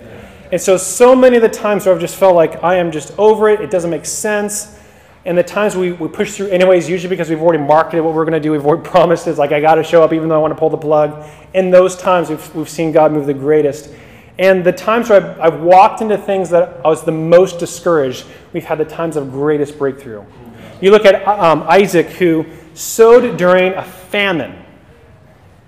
And 0.51 0.61
so, 0.61 0.77
so 0.77 1.13
many 1.13 1.35
of 1.35 1.41
the 1.41 1.49
times 1.49 1.85
where 1.85 1.93
I've 1.93 1.99
just 1.99 2.15
felt 2.15 2.35
like 2.35 2.63
I 2.63 2.75
am 2.75 2.91
just 2.91 3.13
over 3.19 3.49
it, 3.49 3.59
it 3.59 3.69
doesn't 3.69 3.89
make 3.89 4.05
sense. 4.05 4.79
And 5.25 5.37
the 5.37 5.43
times 5.43 5.75
we, 5.75 5.91
we 5.91 6.07
push 6.07 6.37
through, 6.37 6.47
anyways, 6.47 6.87
usually 6.87 7.09
because 7.09 7.29
we've 7.29 7.41
already 7.41 7.61
marketed 7.61 8.01
what 8.01 8.13
we're 8.13 8.23
going 8.23 8.31
to 8.33 8.39
do, 8.39 8.53
we've 8.53 8.65
already 8.65 8.89
promised 8.89 9.27
it's 9.27 9.37
like, 9.37 9.51
I 9.51 9.59
got 9.59 9.75
to 9.75 9.83
show 9.83 10.01
up 10.03 10.13
even 10.13 10.29
though 10.29 10.35
I 10.35 10.39
want 10.39 10.53
to 10.53 10.57
pull 10.57 10.69
the 10.69 10.77
plug. 10.77 11.29
In 11.53 11.69
those 11.69 11.97
times, 11.97 12.29
we've, 12.29 12.55
we've 12.55 12.69
seen 12.69 12.93
God 12.93 13.11
move 13.11 13.25
the 13.25 13.33
greatest. 13.33 13.93
And 14.39 14.63
the 14.63 14.71
times 14.71 15.09
where 15.09 15.21
I've, 15.21 15.39
I've, 15.53 15.59
walked 15.61 16.01
into 16.01 16.17
things 16.17 16.51
that 16.51 16.79
I 16.85 16.87
was 16.87 17.03
the 17.03 17.11
most 17.11 17.59
discouraged, 17.59 18.25
we've 18.53 18.63
had 18.63 18.77
the 18.77 18.85
times 18.85 19.17
of 19.17 19.31
greatest 19.31 19.77
breakthrough. 19.77 20.23
You 20.79 20.91
look 20.91 21.05
at 21.05 21.27
um, 21.27 21.63
Isaac, 21.63 22.07
who 22.07 22.45
sowed 22.73 23.37
during 23.37 23.73
a 23.73 23.83
famine 23.83 24.63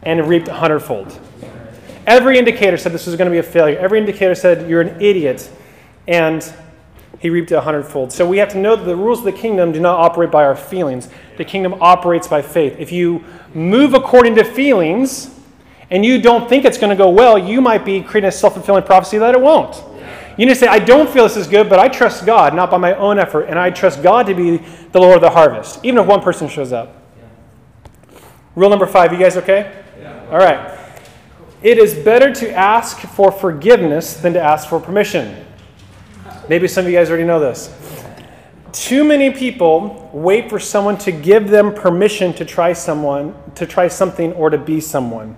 and 0.03 0.27
reaped 0.27 0.47
a 0.47 0.53
hundredfold. 0.53 1.19
Every 2.05 2.37
indicator 2.37 2.77
said 2.77 2.91
this 2.91 3.05
was 3.05 3.15
going 3.15 3.25
to 3.27 3.31
be 3.31 3.39
a 3.39 3.43
failure. 3.43 3.77
Every 3.79 3.99
indicator 3.99 4.35
said 4.35 4.69
you're 4.69 4.81
an 4.81 5.01
idiot, 5.01 5.49
and 6.07 6.53
he 7.19 7.29
reaped 7.29 7.51
a 7.51 7.61
hundredfold. 7.61 8.11
So 8.11 8.27
we 8.27 8.37
have 8.37 8.49
to 8.49 8.57
know 8.57 8.75
that 8.75 8.85
the 8.85 8.95
rules 8.95 9.19
of 9.19 9.25
the 9.25 9.31
kingdom 9.31 9.71
do 9.71 9.79
not 9.79 9.99
operate 9.99 10.31
by 10.31 10.45
our 10.45 10.55
feelings. 10.55 11.09
The 11.37 11.45
kingdom 11.45 11.75
operates 11.81 12.27
by 12.27 12.41
faith. 12.41 12.75
If 12.79 12.91
you 12.91 13.23
move 13.53 13.93
according 13.93 14.35
to 14.35 14.43
feelings, 14.43 15.35
and 15.91 16.05
you 16.05 16.21
don't 16.21 16.47
think 16.47 16.65
it's 16.65 16.77
going 16.77 16.91
to 16.91 16.95
go 16.95 17.09
well, 17.09 17.37
you 17.37 17.61
might 17.61 17.83
be 17.83 18.01
creating 18.01 18.29
a 18.29 18.31
self 18.31 18.53
fulfilling 18.53 18.83
prophecy 18.83 19.17
that 19.17 19.33
it 19.33 19.41
won't. 19.41 19.83
You 20.39 20.45
need 20.45 20.53
to 20.53 20.59
say, 20.59 20.67
I 20.67 20.79
don't 20.79 21.09
feel 21.09 21.23
this 21.23 21.35
is 21.35 21.47
good, 21.47 21.67
but 21.67 21.79
I 21.79 21.89
trust 21.89 22.25
God, 22.25 22.55
not 22.55 22.71
by 22.71 22.77
my 22.77 22.95
own 22.95 23.19
effort, 23.19 23.47
and 23.49 23.59
I 23.59 23.71
trust 23.71 24.01
God 24.01 24.25
to 24.27 24.33
be 24.33 24.55
the 24.93 24.99
Lord 25.01 25.15
of 25.15 25.21
the 25.21 25.29
harvest, 25.29 25.83
even 25.83 26.01
if 26.01 26.07
one 26.07 26.21
person 26.21 26.47
shows 26.47 26.71
up. 26.71 26.95
Rule 28.55 28.69
number 28.69 28.87
five, 28.87 29.11
you 29.11 29.19
guys 29.19 29.35
okay? 29.35 29.83
Yeah. 29.99 30.29
All 30.31 30.37
right. 30.37 30.79
It 31.61 31.77
is 31.77 31.93
better 31.93 32.33
to 32.35 32.53
ask 32.53 32.99
for 32.99 33.33
forgiveness 33.33 34.13
than 34.13 34.31
to 34.31 34.41
ask 34.41 34.69
for 34.69 34.79
permission. 34.79 35.45
Maybe 36.47 36.69
some 36.69 36.85
of 36.85 36.91
you 36.91 36.97
guys 36.97 37.09
already 37.09 37.25
know 37.25 37.41
this. 37.41 37.75
Too 38.71 39.03
many 39.03 39.31
people 39.31 40.09
wait 40.13 40.49
for 40.49 40.57
someone 40.57 40.97
to 40.99 41.11
give 41.11 41.49
them 41.49 41.73
permission 41.73 42.31
to 42.35 42.45
try 42.45 42.71
someone, 42.71 43.35
to 43.55 43.65
try 43.65 43.89
something 43.89 44.31
or 44.31 44.49
to 44.49 44.57
be 44.57 44.79
someone. 44.79 45.35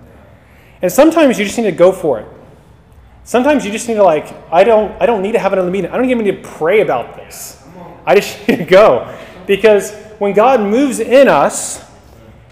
And 0.80 0.92
sometimes 0.92 1.40
you 1.40 1.44
just 1.44 1.58
need 1.58 1.64
to 1.64 1.72
go 1.72 1.90
for 1.90 2.20
it. 2.20 2.28
Sometimes 3.24 3.64
you 3.64 3.70
just 3.70 3.88
need 3.88 3.94
to 3.94 4.02
like, 4.02 4.34
I 4.52 4.64
don't, 4.64 5.00
I 5.00 5.06
don't 5.06 5.22
need 5.22 5.32
to 5.32 5.38
have 5.38 5.52
another 5.52 5.70
meeting. 5.70 5.90
I 5.90 5.96
don't 5.96 6.10
even 6.10 6.24
need 6.24 6.42
to 6.42 6.48
pray 6.48 6.80
about 6.80 7.16
this. 7.16 7.62
I 8.04 8.16
just 8.16 8.36
need 8.48 8.56
to 8.56 8.64
go. 8.64 9.16
Because 9.46 9.94
when 10.18 10.32
God 10.32 10.60
moves 10.60 11.00
in 11.00 11.28
us, 11.28 11.84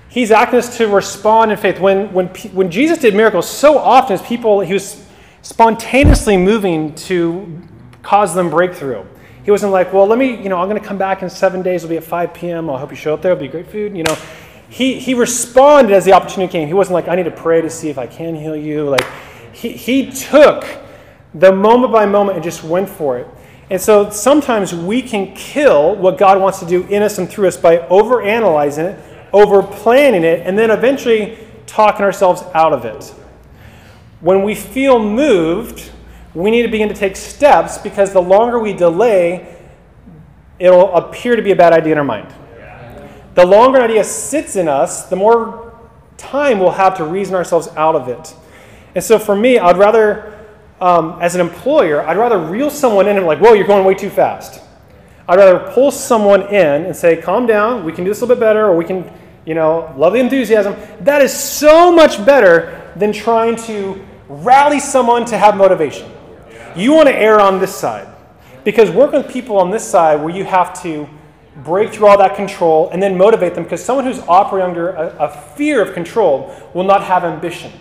He's 0.09 0.33
asking 0.33 0.59
us 0.59 0.77
to 0.79 0.89
respond 0.89 1.53
in 1.53 1.57
faith. 1.57 1.79
When, 1.79 2.12
when, 2.12 2.27
when 2.53 2.69
Jesus 2.69 2.99
did 2.99 3.15
miracles, 3.15 3.49
so 3.49 3.79
often 3.79 4.15
as 4.15 4.23
people, 4.23 4.61
He 4.61 4.73
was 4.73 5.07
spontaneously 5.43 6.37
moving 6.37 6.95
to 6.95 7.62
cause 8.03 8.35
them 8.35 8.50
breakthrough. 8.50 9.05
He 9.45 9.50
wasn't 9.50 9.73
like, 9.73 9.93
well, 9.93 10.07
let 10.07 10.19
me, 10.19 10.41
you 10.43 10.49
know, 10.49 10.59
I'm 10.59 10.69
going 10.69 10.81
to 10.81 10.87
come 10.87 10.99
back 10.99 11.23
in 11.23 11.31
seven 11.31 11.62
days. 11.62 11.85
It'll 11.85 11.91
be 11.91 11.97
at 11.97 12.05
5 12.05 12.35
p.m. 12.35 12.69
I'll 12.69 12.79
hope 12.79 12.91
you 12.91 12.97
show 12.97 13.15
up 13.15 13.23
there. 13.23 13.33
It'll 13.33 13.41
be 13.41 13.49
great 13.49 13.69
food. 13.69 13.97
You 13.97 14.03
know, 14.03 14.17
he, 14.69 14.99
he 14.99 15.15
responded 15.15 15.95
as 15.95 16.05
the 16.05 16.12
opportunity 16.12 16.50
came. 16.50 16.67
He 16.69 16.75
wasn't 16.75 16.95
like, 16.95 17.09
I 17.09 17.15
need 17.15 17.25
to 17.25 17.31
pray 17.31 17.61
to 17.61 17.71
see 17.71 17.89
if 17.89 17.99
I 17.99 18.07
can 18.07 18.35
heal 18.35 18.55
you. 18.55 18.89
Like, 18.89 19.07
he, 19.61 19.73
he 19.73 20.11
took 20.11 20.64
the 21.35 21.52
moment 21.52 21.93
by 21.93 22.07
moment 22.07 22.37
and 22.37 22.45
just 22.45 22.64
went 22.64 22.88
for 22.88 23.19
it. 23.19 23.26
And 23.69 23.81
so 23.81 24.11
sometimes 24.11 24.75
we 24.75 25.02
can 25.02 25.35
kill 25.35 25.95
what 25.97 26.19
God 26.19 26.40
wants 26.40 26.61
to 26.61 26.67
do 26.67 26.83
in 26.85 27.02
us 27.02 27.19
and 27.19 27.29
through 27.29 27.49
us 27.49 27.57
by 27.57 27.76
overanalyzing 27.76 28.85
it, 28.95 29.29
over 29.33 29.62
planning 29.62 30.25
it, 30.25 30.47
and 30.47 30.59
then 30.59 30.71
eventually 30.71 31.38
talking 31.67 32.05
ourselves 32.05 32.43
out 32.55 32.73
of 32.73 32.85
it. 32.85 33.14
When 34.21 34.43
we 34.43 34.55
feel 34.55 34.99
moved, 34.99 35.90
we 36.35 36.50
need 36.50 36.62
to 36.62 36.69
begin 36.69 36.88
to 36.88 36.95
take 36.95 37.14
steps 37.14 37.76
because 37.79 38.12
the 38.12 38.23
longer 38.23 38.59
we 38.59 38.73
delay, 38.73 39.57
it'll 40.59 40.93
appear 40.95 41.37
to 41.37 41.43
be 41.43 41.52
a 41.52 41.57
bad 41.57 41.73
idea 41.73 41.93
in 41.93 41.99
our 41.99 42.05
mind. 42.05 42.33
The 43.35 43.47
longer 43.47 43.79
an 43.79 43.85
idea 43.85 44.05
sits 44.05 44.57
in 44.57 44.69
us, 44.69 45.09
the 45.09 45.17
more 45.17 45.79
time 46.17 46.59
we'll 46.59 46.71
have 46.71 46.97
to 46.97 47.05
reason 47.05 47.35
ourselves 47.35 47.69
out 47.76 47.95
of 47.95 48.09
it. 48.09 48.35
And 48.95 49.03
so 49.03 49.19
for 49.19 49.37
me, 49.37 49.59
I'd 49.59 49.77
rather, 49.77 50.39
um, 50.81 51.19
as 51.21 51.35
an 51.35 51.41
employer, 51.41 52.03
I'd 52.07 52.17
rather 52.17 52.39
reel 52.39 52.71
someone 52.71 53.07
in 53.07 53.17
and 53.17 53.25
be 53.25 53.27
like, 53.27 53.39
whoa, 53.39 53.53
you're 53.53 53.67
going 53.67 53.85
way 53.85 53.95
too 53.95 54.11
fast. 54.11 54.63
I'd 55.29 55.37
rather 55.37 55.71
pull 55.73 55.91
someone 55.91 56.43
in 56.49 56.87
and 56.87 56.97
say, 56.97 57.21
calm 57.21 57.47
down, 57.47 57.85
we 57.85 57.93
can 57.93 58.05
do 58.05 58.11
this 58.11 58.21
a 58.21 58.25
little 58.25 58.37
bit 58.37 58.41
better, 58.41 58.67
or 58.67 58.77
we 58.77 58.85
can, 58.85 59.11
you 59.45 59.55
know, 59.55 59.95
love 59.97 60.13
the 60.13 60.19
enthusiasm. 60.19 60.75
That 61.01 61.23
is 61.23 61.33
so 61.33 61.93
much 61.93 62.25
better 62.25 62.93
than 62.97 63.13
trying 63.13 63.57
to 63.67 64.05
rally 64.29 64.81
someone 64.81 65.25
to 65.27 65.39
have 65.39 65.57
motivation. 65.57 66.11
You 66.75 66.93
want 66.93 67.09
to 67.09 67.15
err 67.15 67.41
on 67.41 67.61
this 67.61 67.75
side. 67.75 68.09
Because 68.65 68.91
working 68.91 69.23
with 69.23 69.33
people 69.33 69.57
on 69.57 69.71
this 69.71 69.89
side 69.89 70.21
where 70.21 70.35
you 70.35 70.45
have 70.45 70.81
to 70.83 71.09
break 71.57 71.93
through 71.93 72.07
all 72.07 72.19
that 72.19 72.37
control, 72.37 72.89
and 72.91 73.03
then 73.03 73.17
motivate 73.17 73.55
them 73.55 73.65
because 73.65 73.85
someone 73.85 74.05
who's 74.05 74.21
operating 74.21 74.69
under 74.69 74.91
a, 74.91 75.17
a, 75.19 75.29
fear 75.57 75.83
of 75.83 75.93
control 75.95 76.55
will 76.75 76.85
not 76.85 77.03
have 77.03 77.25
ambition. 77.25 77.73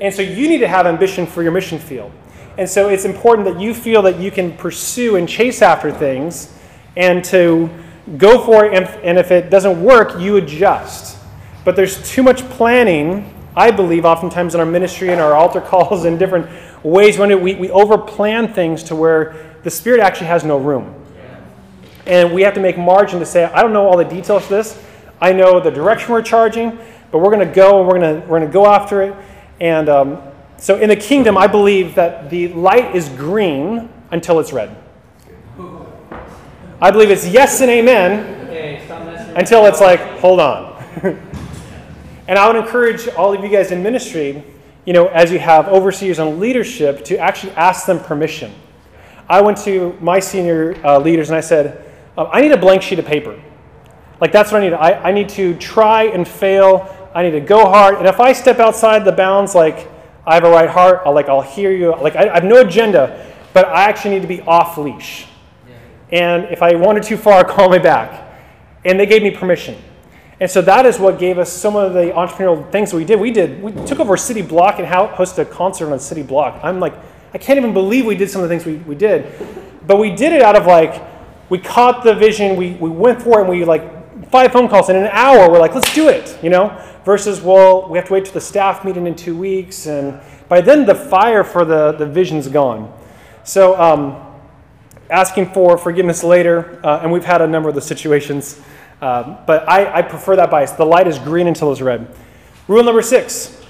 And 0.00 0.14
so 0.14 0.22
you 0.22 0.48
need 0.48 0.58
to 0.58 0.68
have 0.68 0.86
ambition 0.86 1.26
for 1.26 1.42
your 1.42 1.52
mission 1.52 1.78
field. 1.78 2.12
And 2.58 2.68
so 2.68 2.88
it's 2.88 3.04
important 3.04 3.46
that 3.46 3.60
you 3.60 3.74
feel 3.74 4.02
that 4.02 4.18
you 4.18 4.30
can 4.30 4.56
pursue 4.56 5.16
and 5.16 5.28
chase 5.28 5.60
after 5.60 5.92
things 5.92 6.52
and 6.96 7.22
to 7.26 7.68
go 8.16 8.42
for 8.44 8.64
it. 8.64 8.74
And, 8.74 8.86
and 9.04 9.18
if 9.18 9.30
it 9.30 9.50
doesn't 9.50 9.82
work, 9.82 10.18
you 10.18 10.36
adjust. 10.36 11.18
But 11.64 11.76
there's 11.76 12.08
too 12.08 12.22
much 12.22 12.42
planning, 12.50 13.34
I 13.54 13.70
believe, 13.70 14.04
oftentimes 14.04 14.54
in 14.54 14.60
our 14.60 14.66
ministry 14.66 15.10
and 15.10 15.20
our 15.20 15.34
altar 15.34 15.60
calls 15.60 16.04
and 16.04 16.18
different 16.18 16.48
ways 16.82 17.18
when 17.18 17.42
we, 17.42 17.54
we 17.56 17.68
overplan 17.68 18.54
things 18.54 18.82
to 18.84 18.96
where 18.96 19.58
the 19.62 19.70
Spirit 19.70 20.00
actually 20.00 20.28
has 20.28 20.44
no 20.44 20.58
room. 20.58 20.94
And 22.06 22.32
we 22.32 22.42
have 22.42 22.54
to 22.54 22.60
make 22.60 22.78
margin 22.78 23.18
to 23.18 23.26
say, 23.26 23.44
I 23.44 23.62
don't 23.62 23.72
know 23.72 23.86
all 23.86 23.96
the 23.96 24.04
details 24.04 24.44
of 24.44 24.48
this. 24.48 24.82
I 25.20 25.32
know 25.32 25.58
the 25.58 25.70
direction 25.70 26.12
we're 26.12 26.22
charging, 26.22 26.78
but 27.10 27.18
we're 27.18 27.34
going 27.34 27.46
to 27.46 27.52
go 27.52 27.80
and 27.80 27.88
we're 27.88 27.98
going 27.98 28.20
to, 28.20 28.26
we're 28.28 28.38
going 28.38 28.48
to 28.48 28.52
go 28.52 28.66
after 28.66 29.02
it. 29.02 29.14
And 29.60 29.88
um, 29.88 30.22
so 30.58 30.78
in 30.78 30.88
the 30.88 30.96
kingdom, 30.96 31.36
I 31.36 31.46
believe 31.46 31.94
that 31.94 32.30
the 32.30 32.48
light 32.48 32.94
is 32.94 33.08
green 33.10 33.88
until 34.10 34.40
it's 34.40 34.52
red. 34.52 34.76
I 36.80 36.90
believe 36.90 37.10
it's 37.10 37.26
yes 37.26 37.60
and 37.60 37.70
amen 37.70 38.34
until 39.36 39.66
it's 39.66 39.80
like, 39.80 40.00
hold 40.18 40.40
on. 40.40 40.82
and 42.28 42.38
I 42.38 42.46
would 42.46 42.56
encourage 42.56 43.08
all 43.08 43.32
of 43.32 43.42
you 43.42 43.50
guys 43.50 43.70
in 43.70 43.82
ministry, 43.82 44.42
you 44.84 44.92
know, 44.92 45.08
as 45.08 45.30
you 45.30 45.38
have 45.38 45.68
overseers 45.68 46.18
and 46.18 46.38
leadership, 46.38 47.04
to 47.06 47.18
actually 47.18 47.52
ask 47.52 47.86
them 47.86 48.00
permission. 48.00 48.54
I 49.28 49.40
went 49.42 49.58
to 49.58 49.96
my 50.00 50.20
senior 50.20 50.76
uh, 50.84 50.98
leaders 50.98 51.28
and 51.28 51.36
I 51.36 51.40
said, 51.40 51.84
um, 52.16 52.28
I 52.32 52.40
need 52.40 52.52
a 52.52 52.56
blank 52.56 52.82
sheet 52.82 52.98
of 52.98 53.04
paper. 53.04 53.40
Like 54.20 54.32
that's 54.32 54.52
what 54.52 54.62
I 54.62 54.64
need. 54.64 54.72
I, 54.72 54.92
I 54.92 55.12
need 55.12 55.28
to 55.30 55.54
try 55.58 56.04
and 56.04 56.26
fail. 56.26 56.95
I 57.16 57.22
need 57.22 57.30
to 57.30 57.40
go 57.40 57.64
hard. 57.64 57.94
And 57.94 58.06
if 58.06 58.20
I 58.20 58.34
step 58.34 58.58
outside 58.58 59.06
the 59.06 59.10
bounds, 59.10 59.54
like 59.54 59.88
I 60.26 60.34
have 60.34 60.44
a 60.44 60.50
right 60.50 60.68
heart, 60.68 61.00
I'll 61.06 61.14
like 61.14 61.30
I'll 61.30 61.40
hear 61.40 61.70
you. 61.70 61.96
Like 61.96 62.14
I, 62.14 62.28
I 62.28 62.34
have 62.34 62.44
no 62.44 62.60
agenda, 62.60 63.26
but 63.54 63.64
I 63.64 63.84
actually 63.84 64.16
need 64.16 64.20
to 64.20 64.28
be 64.28 64.42
off 64.42 64.76
leash. 64.76 65.26
And 66.12 66.44
if 66.44 66.62
I 66.62 66.74
wander 66.74 67.00
too 67.00 67.16
far, 67.16 67.42
call 67.56 67.70
me 67.70 67.78
back. 67.78 68.38
And 68.84 69.00
they 69.00 69.06
gave 69.06 69.22
me 69.22 69.30
permission. 69.30 69.82
And 70.40 70.50
so 70.50 70.60
that 70.60 70.84
is 70.84 70.98
what 70.98 71.18
gave 71.18 71.38
us 71.38 71.50
some 71.50 71.74
of 71.74 71.94
the 71.94 72.10
entrepreneurial 72.10 72.70
things 72.70 72.92
we 72.92 73.06
did. 73.06 73.18
We 73.18 73.30
did 73.30 73.62
we 73.62 73.72
took 73.86 73.98
over 73.98 74.12
a 74.12 74.18
city 74.18 74.42
block 74.42 74.78
and 74.78 74.86
hosted 74.86 75.38
a 75.38 75.44
concert 75.46 75.86
on 75.86 75.94
a 75.94 75.98
city 75.98 76.22
block. 76.22 76.60
I'm 76.62 76.80
like, 76.80 76.92
I 77.32 77.38
can't 77.38 77.56
even 77.56 77.72
believe 77.72 78.04
we 78.04 78.14
did 78.14 78.30
some 78.30 78.42
of 78.42 78.48
the 78.50 78.54
things 78.54 78.66
we, 78.66 78.76
we 78.86 78.94
did. 78.94 79.32
But 79.86 79.96
we 79.96 80.10
did 80.14 80.34
it 80.34 80.42
out 80.42 80.54
of 80.54 80.66
like, 80.66 81.02
we 81.48 81.58
caught 81.60 82.04
the 82.04 82.14
vision, 82.14 82.56
we, 82.56 82.74
we 82.74 82.90
went 82.90 83.22
for 83.22 83.38
it, 83.38 83.42
and 83.42 83.48
we 83.48 83.64
like, 83.64 83.96
five 84.30 84.52
phone 84.52 84.68
calls 84.68 84.90
in 84.90 84.96
an 84.96 85.08
hour, 85.12 85.50
we're 85.50 85.58
like, 85.58 85.74
let's 85.74 85.94
do 85.94 86.08
it, 86.08 86.38
you 86.42 86.50
know? 86.50 86.76
Versus, 87.06 87.40
well, 87.40 87.88
we 87.88 87.98
have 87.98 88.08
to 88.08 88.14
wait 88.14 88.24
till 88.24 88.34
the 88.34 88.40
staff 88.40 88.84
meeting 88.84 89.06
in 89.06 89.14
two 89.14 89.36
weeks, 89.36 89.86
and 89.86 90.20
by 90.48 90.60
then 90.60 90.84
the 90.84 90.94
fire 90.96 91.44
for 91.44 91.64
the, 91.64 91.92
the 91.92 92.04
vision's 92.04 92.48
gone. 92.48 92.92
So, 93.44 93.80
um, 93.80 94.20
asking 95.08 95.52
for 95.52 95.78
forgiveness 95.78 96.24
later, 96.24 96.80
uh, 96.84 96.98
and 97.02 97.12
we've 97.12 97.24
had 97.24 97.40
a 97.40 97.46
number 97.46 97.68
of 97.68 97.76
the 97.76 97.80
situations, 97.80 98.60
uh, 99.00 99.36
but 99.46 99.68
I, 99.68 99.98
I 99.98 100.02
prefer 100.02 100.34
that 100.34 100.50
bias. 100.50 100.72
The 100.72 100.84
light 100.84 101.06
is 101.06 101.20
green 101.20 101.46
until 101.46 101.70
it's 101.70 101.80
red. 101.80 102.12
Rule 102.66 102.82
number 102.82 103.02
six 103.02 103.64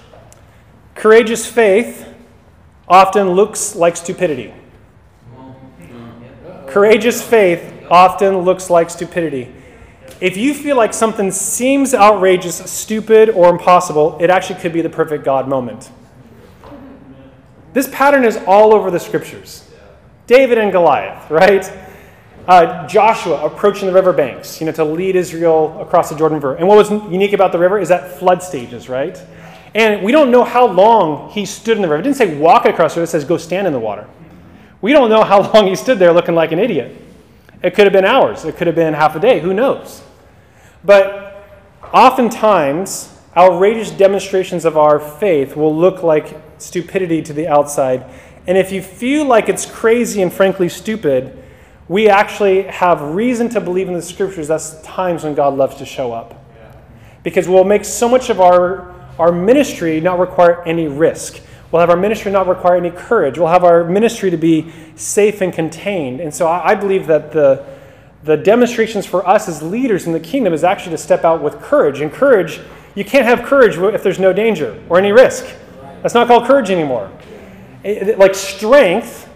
courageous 0.94 1.46
faith 1.46 2.08
often 2.88 3.32
looks 3.32 3.76
like 3.76 3.98
stupidity. 3.98 4.54
Courageous 6.68 7.22
faith 7.22 7.84
often 7.90 8.38
looks 8.38 8.70
like 8.70 8.88
stupidity. 8.88 9.52
If 10.20 10.36
you 10.36 10.54
feel 10.54 10.76
like 10.76 10.94
something 10.94 11.30
seems 11.30 11.92
outrageous, 11.92 12.56
stupid, 12.70 13.30
or 13.30 13.50
impossible, 13.50 14.16
it 14.20 14.30
actually 14.30 14.60
could 14.60 14.72
be 14.72 14.80
the 14.80 14.88
perfect 14.88 15.24
God 15.24 15.46
moment. 15.46 15.90
This 17.74 17.88
pattern 17.92 18.24
is 18.24 18.38
all 18.46 18.74
over 18.74 18.90
the 18.90 18.98
scriptures. 18.98 19.68
David 20.26 20.56
and 20.56 20.72
Goliath, 20.72 21.30
right? 21.30 21.70
Uh, 22.48 22.86
Joshua 22.86 23.44
approaching 23.44 23.86
the 23.86 23.92
riverbanks, 23.92 24.60
you 24.60 24.66
know, 24.66 24.72
to 24.72 24.84
lead 24.84 25.16
Israel 25.16 25.78
across 25.80 26.08
the 26.08 26.16
Jordan 26.16 26.36
River. 26.36 26.54
And 26.54 26.66
what 26.66 26.78
was 26.78 26.90
unique 26.90 27.34
about 27.34 27.52
the 27.52 27.58
river 27.58 27.78
is 27.78 27.88
that 27.88 28.18
flood 28.18 28.42
stages, 28.42 28.88
right? 28.88 29.20
And 29.74 30.02
we 30.02 30.12
don't 30.12 30.30
know 30.30 30.44
how 30.44 30.66
long 30.66 31.28
he 31.30 31.44
stood 31.44 31.76
in 31.76 31.82
the 31.82 31.88
river. 31.88 32.00
It 32.00 32.04
didn't 32.04 32.16
say 32.16 32.38
walk 32.38 32.64
across 32.64 32.94
the 32.94 33.00
river, 33.00 33.08
it 33.08 33.10
says 33.10 33.24
go 33.24 33.36
stand 33.36 33.66
in 33.66 33.74
the 33.74 33.78
water. 33.78 34.08
We 34.80 34.92
don't 34.92 35.10
know 35.10 35.22
how 35.22 35.52
long 35.52 35.66
he 35.66 35.76
stood 35.76 35.98
there 35.98 36.12
looking 36.12 36.34
like 36.34 36.52
an 36.52 36.58
idiot. 36.58 37.05
It 37.66 37.74
could 37.74 37.82
have 37.82 37.92
been 37.92 38.04
hours, 38.04 38.44
it 38.44 38.56
could 38.56 38.68
have 38.68 38.76
been 38.76 38.94
half 38.94 39.16
a 39.16 39.18
day, 39.18 39.40
who 39.40 39.52
knows? 39.52 40.00
But 40.84 41.44
oftentimes, 41.92 43.12
outrageous 43.36 43.90
demonstrations 43.90 44.64
of 44.64 44.76
our 44.76 45.00
faith 45.00 45.56
will 45.56 45.76
look 45.76 46.04
like 46.04 46.40
stupidity 46.58 47.22
to 47.22 47.32
the 47.32 47.48
outside. 47.48 48.04
And 48.46 48.56
if 48.56 48.70
you 48.70 48.80
feel 48.80 49.24
like 49.24 49.48
it's 49.48 49.66
crazy 49.66 50.22
and 50.22 50.32
frankly 50.32 50.68
stupid, 50.68 51.42
we 51.88 52.08
actually 52.08 52.62
have 52.62 53.02
reason 53.02 53.48
to 53.48 53.60
believe 53.60 53.88
in 53.88 53.94
the 53.94 54.02
scriptures 54.02 54.46
that's 54.46 54.80
times 54.82 55.24
when 55.24 55.34
God 55.34 55.54
loves 55.54 55.74
to 55.78 55.84
show 55.84 56.12
up. 56.12 56.40
Because 57.24 57.48
we'll 57.48 57.64
make 57.64 57.84
so 57.84 58.08
much 58.08 58.30
of 58.30 58.40
our, 58.40 58.94
our 59.18 59.32
ministry 59.32 60.00
not 60.00 60.20
require 60.20 60.62
any 60.62 60.86
risk. 60.86 61.42
We'll 61.70 61.80
have 61.80 61.90
our 61.90 61.96
ministry 61.96 62.30
not 62.30 62.46
require 62.46 62.76
any 62.76 62.90
courage. 62.90 63.38
We'll 63.38 63.48
have 63.48 63.64
our 63.64 63.84
ministry 63.84 64.30
to 64.30 64.36
be 64.36 64.72
safe 64.94 65.40
and 65.40 65.52
contained. 65.52 66.20
And 66.20 66.32
so 66.32 66.46
I, 66.46 66.74
believe 66.74 67.06
that 67.08 67.32
the, 67.32 67.66
the 68.22 68.36
demonstrations 68.36 69.04
for 69.04 69.26
us 69.26 69.48
as 69.48 69.62
leaders 69.62 70.06
in 70.06 70.12
the 70.12 70.20
kingdom 70.20 70.52
is 70.52 70.62
actually 70.62 70.92
to 70.92 70.98
step 70.98 71.24
out 71.24 71.42
with 71.42 71.60
courage. 71.60 72.00
And 72.00 72.12
courage, 72.12 72.60
you 72.94 73.04
can't 73.04 73.24
have 73.24 73.42
courage 73.42 73.76
if 73.76 74.02
there's 74.02 74.20
no 74.20 74.32
danger 74.32 74.80
or 74.88 74.98
any 74.98 75.10
risk. 75.12 75.46
That's 76.02 76.14
not 76.14 76.28
called 76.28 76.46
courage 76.46 76.70
anymore. 76.70 77.10
It, 77.82 78.18
like 78.18 78.34
strength 78.34 79.28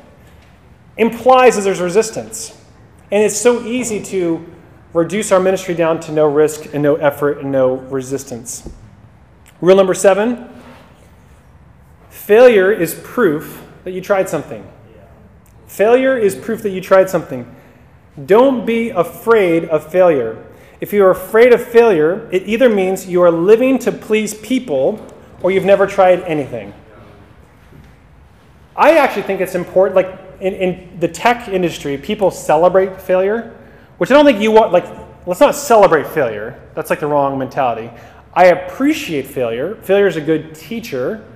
implies 0.97 1.57
that 1.57 1.63
there's 1.63 1.81
resistance. 1.81 2.57
And 3.11 3.25
it's 3.25 3.37
so 3.37 3.65
easy 3.65 4.03
to 4.05 4.47
reduce 4.93 5.33
our 5.33 5.41
ministry 5.41 5.75
down 5.75 6.01
to 6.01 6.13
no 6.13 6.27
risk 6.27 6.73
and 6.75 6.83
no 6.83 6.97
effort 6.97 7.39
and 7.39 7.51
no 7.51 7.75
resistance. 7.75 8.69
Rule 9.61 9.77
number 9.77 9.95
seven 9.95 10.50
failure 12.31 12.71
is 12.71 12.95
proof 13.03 13.61
that 13.83 13.91
you 13.91 14.01
tried 14.01 14.29
something. 14.29 14.65
Failure 15.67 16.17
is 16.17 16.37
proof 16.37 16.63
that 16.63 16.71
you 16.71 16.81
tried 16.81 17.11
something. 17.11 17.45
Don't 18.25 18.65
be 18.65 18.91
afraid 18.91 19.65
of 19.65 19.91
failure. 19.91 20.47
If 20.81 20.93
you 20.93 21.05
are 21.05 21.11
afraid 21.11 21.53
of 21.53 21.61
failure, 21.61 22.29
it 22.31 22.45
either 22.47 22.69
means 22.69 23.09
you 23.09 23.21
are 23.23 23.33
living 23.33 23.81
to 23.81 23.91
please 23.91 24.33
people 24.35 25.05
or 25.43 25.51
you've 25.51 25.65
never 25.65 25.89
tried 25.89 26.21
anything. 26.23 26.73
I 28.77 28.99
actually 28.99 29.23
think 29.23 29.41
it's 29.41 29.57
important, 29.57 29.97
like 29.97 30.17
in, 30.41 30.55
in 30.55 31.01
the 31.01 31.09
tech 31.09 31.49
industry, 31.49 31.99
people 31.99 32.31
celebrate 32.31 33.01
failure, 33.01 33.57
which 33.99 34.13
I 34.13 34.15
don't 34.15 34.25
think 34.25 34.41
you 34.41 34.53
want, 34.53 34.71
like, 34.71 34.87
let's 35.27 35.41
not 35.41 35.57
celebrate 35.57 36.07
failure. 36.07 36.63
That's 36.77 36.91
like 36.91 37.01
the 37.01 37.09
wrong 37.09 37.37
mentality. 37.41 37.91
I 38.33 38.45
appreciate 38.47 39.27
failure. 39.27 39.75
Failure 39.83 40.07
is 40.07 40.15
a 40.15 40.21
good 40.21 40.55
teacher. 40.55 41.27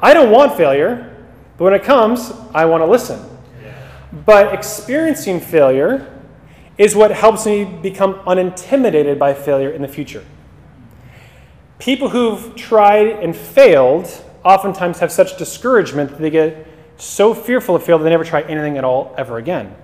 I 0.00 0.14
don't 0.14 0.30
want 0.30 0.56
failure, 0.56 1.16
but 1.56 1.64
when 1.64 1.74
it 1.74 1.82
comes, 1.82 2.32
I 2.54 2.64
want 2.66 2.82
to 2.82 2.86
listen. 2.86 3.20
But 4.24 4.54
experiencing 4.54 5.40
failure 5.40 6.14
is 6.78 6.94
what 6.94 7.10
helps 7.10 7.44
me 7.44 7.64
become 7.64 8.14
unintimidated 8.26 9.18
by 9.18 9.34
failure 9.34 9.70
in 9.70 9.82
the 9.82 9.88
future. 9.88 10.24
People 11.78 12.08
who've 12.08 12.54
tried 12.54 13.08
and 13.08 13.36
failed 13.36 14.08
oftentimes 14.44 15.00
have 15.00 15.12
such 15.12 15.36
discouragement 15.36 16.10
that 16.10 16.20
they 16.20 16.30
get 16.30 16.66
so 16.96 17.34
fearful 17.34 17.74
of 17.74 17.82
failure 17.82 18.04
they 18.04 18.10
never 18.10 18.24
try 18.24 18.42
anything 18.42 18.78
at 18.78 18.84
all 18.84 19.14
ever 19.18 19.38
again. 19.38 19.74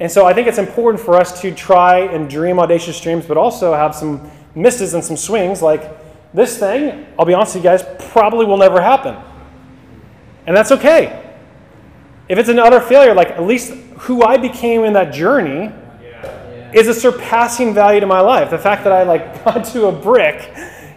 And 0.00 0.10
so 0.10 0.24
I 0.24 0.32
think 0.32 0.48
it's 0.48 0.58
important 0.58 1.02
for 1.02 1.16
us 1.16 1.40
to 1.42 1.54
try 1.54 1.98
and 1.98 2.28
dream 2.28 2.58
audacious 2.58 3.00
dreams, 3.00 3.26
but 3.26 3.36
also 3.36 3.72
have 3.72 3.94
some 3.94 4.30
misses 4.54 4.94
and 4.94 5.04
some 5.04 5.16
swings. 5.16 5.62
Like 5.62 5.90
this 6.32 6.58
thing, 6.58 7.06
I'll 7.18 7.24
be 7.24 7.34
honest 7.34 7.54
with 7.54 7.64
you 7.64 7.70
guys, 7.70 7.84
probably 8.10 8.46
will 8.46 8.56
never 8.56 8.80
happen. 8.80 9.16
And 10.46 10.56
that's 10.56 10.72
okay. 10.72 11.34
If 12.28 12.38
it's 12.38 12.48
an 12.48 12.58
utter 12.58 12.80
failure, 12.80 13.14
like 13.14 13.30
at 13.30 13.42
least 13.42 13.72
who 13.98 14.22
I 14.22 14.36
became 14.36 14.84
in 14.84 14.92
that 14.94 15.12
journey 15.12 15.70
is 16.72 16.88
a 16.88 16.94
surpassing 16.94 17.74
value 17.74 18.00
to 18.00 18.06
my 18.06 18.20
life. 18.20 18.50
The 18.50 18.58
fact 18.58 18.84
that 18.84 18.92
I 18.92 19.02
like 19.02 19.44
got 19.44 19.64
to 19.66 19.86
a 19.86 19.92
brick, 19.92 20.50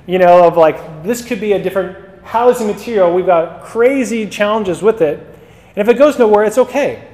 you 0.07 0.19
know, 0.19 0.47
of 0.47 0.57
like 0.57 1.03
this 1.03 1.23
could 1.23 1.39
be 1.39 1.53
a 1.53 1.61
different 1.61 1.97
housing 2.23 2.67
material. 2.67 3.13
We've 3.13 3.25
got 3.25 3.63
crazy 3.63 4.27
challenges 4.27 4.81
with 4.81 5.01
it. 5.01 5.19
And 5.75 5.87
if 5.87 5.93
it 5.93 5.97
goes 5.97 6.17
nowhere, 6.17 6.45
it's 6.45 6.57
okay. 6.57 7.07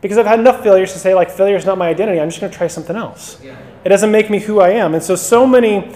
Because 0.00 0.18
I've 0.18 0.26
had 0.26 0.40
enough 0.40 0.62
failures 0.62 0.92
to 0.94 0.98
say, 0.98 1.14
like, 1.14 1.30
failure 1.30 1.56
is 1.56 1.64
not 1.64 1.78
my 1.78 1.88
identity. 1.88 2.20
I'm 2.20 2.28
just 2.28 2.40
going 2.40 2.50
to 2.50 2.58
try 2.58 2.66
something 2.66 2.96
else. 2.96 3.40
Yeah. 3.42 3.56
It 3.84 3.88
doesn't 3.88 4.10
make 4.10 4.30
me 4.30 4.40
who 4.40 4.60
I 4.60 4.70
am. 4.70 4.94
And 4.94 5.02
so, 5.02 5.14
so 5.14 5.46
many 5.46 5.94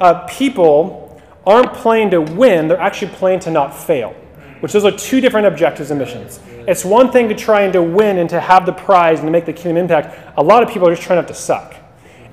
uh, 0.00 0.26
people 0.26 1.20
aren't 1.46 1.72
playing 1.74 2.10
to 2.10 2.20
win, 2.20 2.66
they're 2.68 2.80
actually 2.80 3.12
playing 3.12 3.38
to 3.40 3.50
not 3.50 3.74
fail, 3.74 4.14
which 4.60 4.72
those 4.72 4.84
are 4.84 4.92
two 4.92 5.20
different 5.20 5.46
objectives 5.46 5.90
and 5.90 6.00
missions. 6.00 6.40
It's 6.68 6.84
one 6.84 7.12
thing 7.12 7.28
to 7.28 7.34
try 7.34 7.62
and 7.62 7.72
to 7.72 7.82
win 7.82 8.18
and 8.18 8.28
to 8.30 8.40
have 8.40 8.66
the 8.66 8.72
prize 8.72 9.20
and 9.20 9.26
to 9.26 9.30
make 9.30 9.46
the 9.46 9.52
kingdom 9.52 9.76
impact. 9.76 10.18
A 10.36 10.42
lot 10.42 10.62
of 10.62 10.68
people 10.68 10.88
are 10.88 10.94
just 10.94 11.02
trying 11.02 11.18
not 11.18 11.28
to 11.28 11.34
suck. 11.34 11.74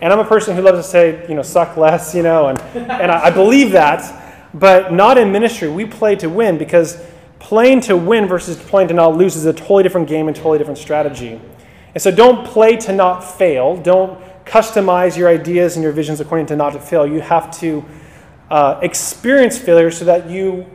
And 0.01 0.11
I'm 0.11 0.19
a 0.19 0.25
person 0.25 0.55
who 0.55 0.61
loves 0.61 0.79
to 0.79 0.83
say, 0.83 1.25
you 1.29 1.35
know, 1.35 1.43
suck 1.43 1.77
less, 1.77 2.13
you 2.13 2.23
know, 2.23 2.47
and, 2.47 2.59
and 2.75 3.11
I, 3.11 3.25
I 3.25 3.29
believe 3.29 3.71
that. 3.71 4.21
But 4.53 4.93
not 4.93 5.17
in 5.17 5.31
ministry. 5.31 5.69
We 5.69 5.85
play 5.85 6.15
to 6.17 6.29
win 6.29 6.57
because 6.57 7.01
playing 7.39 7.81
to 7.81 7.97
win 7.97 8.27
versus 8.27 8.57
playing 8.57 8.87
to 8.89 8.93
not 8.93 9.15
lose 9.17 9.35
is 9.35 9.45
a 9.45 9.53
totally 9.53 9.83
different 9.83 10.07
game 10.07 10.27
and 10.27 10.35
totally 10.35 10.57
different 10.57 10.77
strategy. 10.77 11.39
And 11.93 12.01
so 12.01 12.11
don't 12.11 12.45
play 12.45 12.75
to 12.77 12.93
not 12.93 13.21
fail. 13.21 13.77
Don't 13.77 14.19
customize 14.45 15.17
your 15.17 15.29
ideas 15.29 15.75
and 15.75 15.83
your 15.83 15.91
visions 15.91 16.19
according 16.19 16.47
to 16.47 16.55
not 16.55 16.73
to 16.73 16.79
fail. 16.79 17.07
You 17.07 17.21
have 17.21 17.51
to 17.59 17.83
uh, 18.49 18.79
experience 18.81 19.57
failure 19.57 19.89
so 19.91 20.05
that 20.05 20.29
you 20.29 20.65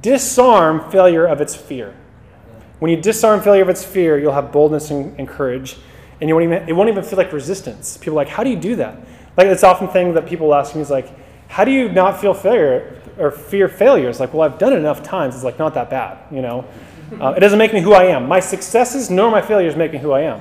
disarm 0.00 0.90
failure 0.90 1.26
of 1.26 1.40
its 1.40 1.54
fear. 1.54 1.94
When 2.78 2.90
you 2.90 3.00
disarm 3.00 3.40
failure 3.40 3.62
of 3.62 3.68
its 3.68 3.84
fear, 3.84 4.18
you'll 4.18 4.32
have 4.32 4.52
boldness 4.52 4.90
and, 4.90 5.18
and 5.18 5.28
courage, 5.28 5.76
and 6.20 6.28
you 6.28 6.34
won't 6.34 6.44
even, 6.44 6.68
it 6.68 6.72
won't 6.72 6.88
even 6.88 7.04
feel 7.04 7.16
like 7.16 7.32
resistance. 7.32 7.96
People 7.96 8.14
are 8.14 8.24
like, 8.24 8.28
how 8.28 8.44
do 8.44 8.50
you 8.50 8.56
do 8.56 8.76
that? 8.76 8.98
Like 9.36 9.46
it's 9.48 9.64
often 9.64 9.88
thing 9.88 10.14
that 10.14 10.26
people 10.26 10.54
ask 10.54 10.74
me 10.74 10.80
is 10.80 10.90
like, 10.90 11.08
how 11.48 11.64
do 11.64 11.70
you 11.70 11.90
not 11.90 12.20
feel 12.20 12.34
failure 12.34 13.00
or 13.18 13.30
fear 13.30 13.68
failure? 13.68 14.08
It's 14.08 14.20
like, 14.20 14.34
well, 14.34 14.42
I've 14.42 14.58
done 14.58 14.72
it 14.72 14.76
enough 14.76 15.02
times. 15.02 15.34
It's 15.34 15.44
like 15.44 15.58
not 15.58 15.74
that 15.74 15.90
bad, 15.90 16.18
you 16.32 16.42
know. 16.42 16.66
Uh, 17.20 17.34
it 17.36 17.40
doesn't 17.40 17.58
make 17.58 17.72
me 17.72 17.80
who 17.80 17.92
I 17.92 18.04
am. 18.04 18.26
My 18.26 18.40
successes 18.40 19.10
nor 19.10 19.30
my 19.30 19.40
failures 19.40 19.76
make 19.76 19.92
me 19.92 19.98
who 19.98 20.12
I 20.12 20.22
am. 20.22 20.40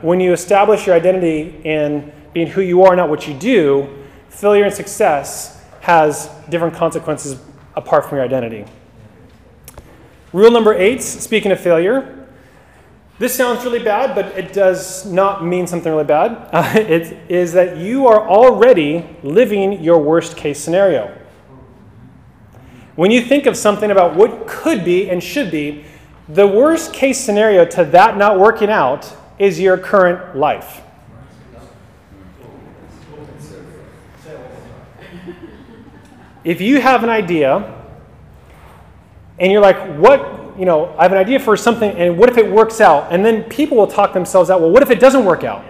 When 0.00 0.20
you 0.20 0.32
establish 0.32 0.86
your 0.86 0.94
identity 0.94 1.60
in 1.64 2.12
being 2.32 2.46
who 2.46 2.60
you 2.60 2.84
are, 2.84 2.94
not 2.94 3.08
what 3.08 3.26
you 3.26 3.34
do, 3.34 4.04
failure 4.28 4.64
and 4.64 4.72
success 4.72 5.60
has 5.80 6.30
different 6.50 6.74
consequences 6.74 7.40
apart 7.78 8.08
from 8.08 8.16
your 8.16 8.24
identity. 8.24 8.64
Rule 10.32 10.50
number 10.50 10.74
eight, 10.74 11.00
speaking 11.00 11.52
of 11.52 11.60
failure, 11.60 12.26
this 13.20 13.34
sounds 13.34 13.64
really 13.64 13.78
bad, 13.78 14.14
but 14.14 14.26
it 14.36 14.52
does 14.52 15.06
not 15.06 15.44
mean 15.44 15.66
something 15.66 15.90
really 15.90 16.04
bad. 16.04 16.48
Uh, 16.52 16.72
it 16.78 17.16
is 17.30 17.52
that 17.52 17.76
you 17.76 18.06
are 18.08 18.28
already 18.28 19.06
living 19.22 19.80
your 19.82 19.98
worst 19.98 20.36
case 20.36 20.60
scenario. 20.60 21.16
When 22.96 23.12
you 23.12 23.22
think 23.22 23.46
of 23.46 23.56
something 23.56 23.92
about 23.92 24.16
what 24.16 24.48
could 24.48 24.84
be 24.84 25.08
and 25.08 25.22
should 25.22 25.52
be, 25.52 25.84
the 26.28 26.48
worst 26.48 26.92
case 26.92 27.18
scenario 27.18 27.64
to 27.64 27.84
that 27.84 28.16
not 28.16 28.40
working 28.40 28.70
out 28.70 29.16
is 29.38 29.60
your 29.60 29.78
current 29.78 30.36
life. 30.36 30.82
If 36.48 36.62
you 36.62 36.80
have 36.80 37.04
an 37.04 37.10
idea 37.10 37.74
and 39.38 39.52
you're 39.52 39.60
like, 39.60 39.98
what 39.98 40.56
you 40.58 40.64
know, 40.64 40.94
I 40.96 41.02
have 41.02 41.12
an 41.12 41.18
idea 41.18 41.38
for 41.38 41.58
something, 41.58 41.90
and 41.90 42.16
what 42.16 42.30
if 42.30 42.38
it 42.38 42.50
works 42.50 42.80
out? 42.80 43.12
And 43.12 43.22
then 43.22 43.42
people 43.44 43.76
will 43.76 43.86
talk 43.86 44.14
themselves 44.14 44.48
out, 44.48 44.62
well, 44.62 44.70
what 44.70 44.82
if 44.82 44.90
it 44.90 44.98
doesn't 44.98 45.26
work 45.26 45.44
out? 45.44 45.62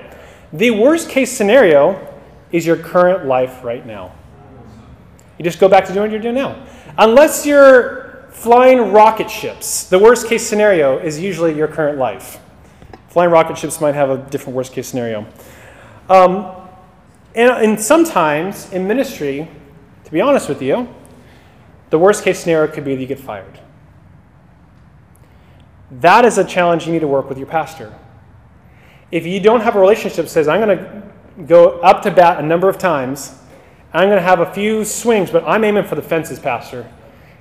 The 0.52 0.70
worst 0.70 1.10
case 1.10 1.36
scenario 1.36 2.16
is 2.52 2.64
your 2.64 2.76
current 2.76 3.26
life 3.26 3.64
right 3.64 3.84
now. 3.84 4.12
You 5.36 5.42
just 5.42 5.58
go 5.58 5.68
back 5.68 5.84
to 5.86 5.92
doing 5.92 6.04
what 6.04 6.12
you're 6.12 6.22
doing 6.22 6.36
now. 6.36 6.64
Unless 6.96 7.44
you're 7.44 8.28
flying 8.30 8.92
rocket 8.92 9.28
ships, 9.28 9.82
the 9.82 9.98
worst 9.98 10.28
case 10.28 10.46
scenario 10.46 10.96
is 10.96 11.18
usually 11.18 11.56
your 11.56 11.66
current 11.66 11.98
life. 11.98 12.38
Flying 13.08 13.32
rocket 13.32 13.58
ships 13.58 13.80
might 13.80 13.96
have 13.96 14.10
a 14.10 14.18
different 14.30 14.54
worst 14.54 14.72
case 14.72 14.86
scenario. 14.86 15.26
Um, 16.08 16.54
and, 17.34 17.50
and 17.50 17.80
sometimes 17.80 18.72
in 18.72 18.86
ministry, 18.86 19.48
to 20.08 20.12
be 20.12 20.22
honest 20.22 20.48
with 20.48 20.62
you, 20.62 20.88
the 21.90 21.98
worst 21.98 22.24
case 22.24 22.40
scenario 22.40 22.72
could 22.72 22.82
be 22.82 22.94
that 22.94 23.00
you 23.02 23.06
get 23.06 23.20
fired. 23.20 23.60
That 25.90 26.24
is 26.24 26.38
a 26.38 26.44
challenge 26.44 26.86
you 26.86 26.94
need 26.94 27.00
to 27.00 27.06
work 27.06 27.28
with 27.28 27.36
your 27.36 27.46
pastor. 27.46 27.94
If 29.12 29.26
you 29.26 29.38
don't 29.38 29.60
have 29.60 29.76
a 29.76 29.78
relationship 29.78 30.24
that 30.24 30.30
says, 30.30 30.48
I'm 30.48 30.62
going 30.62 30.78
to 30.78 31.02
go 31.46 31.78
up 31.80 32.00
to 32.04 32.10
bat 32.10 32.42
a 32.42 32.42
number 32.42 32.70
of 32.70 32.78
times, 32.78 33.38
I'm 33.92 34.08
going 34.08 34.16
to 34.16 34.22
have 34.22 34.40
a 34.40 34.50
few 34.54 34.82
swings, 34.82 35.30
but 35.30 35.44
I'm 35.44 35.62
aiming 35.62 35.84
for 35.84 35.94
the 35.94 36.00
fences, 36.00 36.38
Pastor. 36.38 36.90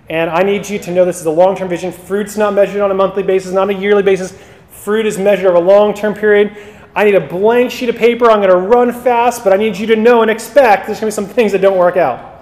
And 0.09 0.29
I 0.29 0.43
need 0.43 0.67
you 0.67 0.77
to 0.77 0.91
know 0.91 1.05
this 1.05 1.21
is 1.21 1.25
a 1.25 1.31
long 1.31 1.55
term 1.55 1.69
vision. 1.69 1.93
Fruit's 1.93 2.35
not 2.35 2.53
measured 2.53 2.81
on 2.81 2.91
a 2.91 2.93
monthly 2.93 3.23
basis, 3.23 3.53
not 3.53 3.69
a 3.69 3.73
yearly 3.73 4.03
basis. 4.03 4.37
Fruit 4.71 5.05
is 5.05 5.17
measured 5.17 5.45
over 5.45 5.55
a 5.55 5.61
long 5.61 5.93
term 5.93 6.13
period. 6.13 6.57
I 6.93 7.05
need 7.05 7.15
a 7.15 7.25
blank 7.25 7.71
sheet 7.71 7.87
of 7.87 7.95
paper. 7.95 8.29
I'm 8.29 8.39
going 8.39 8.49
to 8.49 8.57
run 8.57 8.91
fast, 8.91 9.45
but 9.45 9.53
I 9.53 9.55
need 9.55 9.77
you 9.77 9.87
to 9.87 9.95
know 9.95 10.21
and 10.21 10.29
expect 10.29 10.87
there's 10.87 10.99
going 10.99 11.09
to 11.09 11.21
be 11.21 11.27
some 11.27 11.33
things 11.33 11.53
that 11.53 11.61
don't 11.61 11.77
work 11.77 11.95
out. 11.95 12.36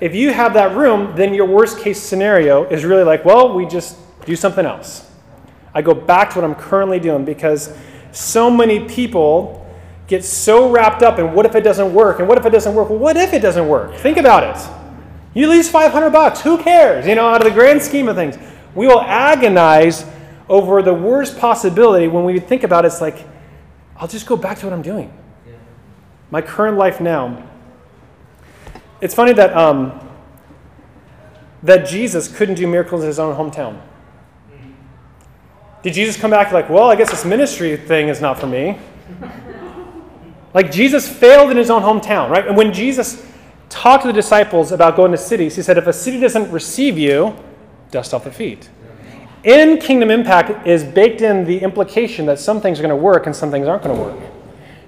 If 0.00 0.14
you 0.14 0.32
have 0.32 0.54
that 0.54 0.76
room, 0.76 1.14
then 1.16 1.34
your 1.34 1.46
worst 1.46 1.78
case 1.78 2.00
scenario 2.00 2.64
is 2.64 2.84
really 2.84 3.04
like, 3.04 3.24
well, 3.24 3.54
we 3.54 3.66
just 3.66 3.96
do 4.24 4.36
something 4.36 4.66
else. 4.66 5.10
I 5.74 5.82
go 5.82 5.94
back 5.94 6.30
to 6.30 6.40
what 6.40 6.44
I'm 6.44 6.54
currently 6.54 6.98
doing 6.98 7.24
because 7.24 7.76
so 8.12 8.50
many 8.50 8.80
people 8.88 9.66
get 10.06 10.24
so 10.24 10.70
wrapped 10.70 11.02
up 11.02 11.18
in 11.18 11.32
what 11.32 11.46
if 11.46 11.54
it 11.54 11.62
doesn't 11.62 11.92
work 11.92 12.18
and 12.18 12.28
what 12.28 12.38
if 12.38 12.46
it 12.46 12.50
doesn't 12.50 12.74
work. 12.74 12.88
Well, 12.90 12.98
what 12.98 13.16
if 13.16 13.32
it 13.32 13.40
doesn't 13.40 13.68
work? 13.68 13.94
Think 13.96 14.18
about 14.18 14.44
it. 14.44 14.70
You 15.34 15.48
lose 15.48 15.68
500 15.68 16.10
bucks. 16.10 16.40
Who 16.40 16.56
cares? 16.62 17.06
You 17.06 17.14
know, 17.14 17.28
out 17.28 17.42
of 17.42 17.48
the 17.48 17.54
grand 17.54 17.82
scheme 17.82 18.08
of 18.08 18.16
things, 18.16 18.38
we 18.74 18.86
will 18.86 19.02
agonize 19.02 20.06
over 20.48 20.80
the 20.80 20.94
worst 20.94 21.38
possibility 21.38 22.08
when 22.08 22.24
we 22.24 22.38
think 22.38 22.62
about 22.62 22.84
it, 22.84 22.88
it's 22.88 23.00
like, 23.00 23.26
I'll 23.96 24.08
just 24.08 24.26
go 24.26 24.36
back 24.36 24.58
to 24.58 24.66
what 24.66 24.72
I'm 24.72 24.82
doing. 24.82 25.12
My 26.30 26.40
current 26.40 26.76
life 26.76 27.00
now. 27.00 27.42
It's 29.00 29.14
funny 29.14 29.32
that 29.34 29.56
um, 29.56 30.00
that 31.62 31.86
Jesus 31.86 32.28
couldn't 32.28 32.54
do 32.54 32.66
miracles 32.66 33.02
in 33.02 33.08
his 33.08 33.18
own 33.18 33.34
hometown. 33.36 33.80
Did 35.82 35.94
Jesus 35.94 36.16
come 36.16 36.30
back 36.30 36.52
like, 36.52 36.68
well, 36.68 36.90
I 36.90 36.96
guess 36.96 37.10
this 37.10 37.24
ministry 37.24 37.76
thing 37.76 38.08
is 38.08 38.20
not 38.20 38.38
for 38.38 38.46
me? 38.46 38.78
like 40.54 40.72
Jesus 40.72 41.08
failed 41.08 41.50
in 41.50 41.56
his 41.56 41.70
own 41.70 41.82
hometown, 41.82 42.30
right? 42.30 42.46
And 42.46 42.56
when 42.56 42.72
Jesus 42.72 43.24
talked 43.68 44.02
to 44.02 44.08
the 44.08 44.12
disciples 44.14 44.72
about 44.72 44.96
going 44.96 45.12
to 45.12 45.18
cities, 45.18 45.54
he 45.54 45.62
said, 45.62 45.76
if 45.76 45.86
a 45.86 45.92
city 45.92 46.18
doesn't 46.18 46.50
receive 46.50 46.96
you, 46.96 47.36
dust 47.90 48.14
off 48.14 48.24
the 48.24 48.32
feet. 48.32 48.70
In 49.44 49.78
Kingdom 49.78 50.10
Impact 50.10 50.66
is 50.66 50.82
baked 50.82 51.20
in 51.20 51.44
the 51.44 51.58
implication 51.58 52.26
that 52.26 52.38
some 52.38 52.60
things 52.60 52.80
are 52.80 52.82
going 52.82 52.90
to 52.90 52.96
work 52.96 53.26
and 53.26 53.36
some 53.36 53.50
things 53.50 53.68
aren't 53.68 53.82
going 53.82 53.96
to 53.96 54.02
work. 54.02 54.32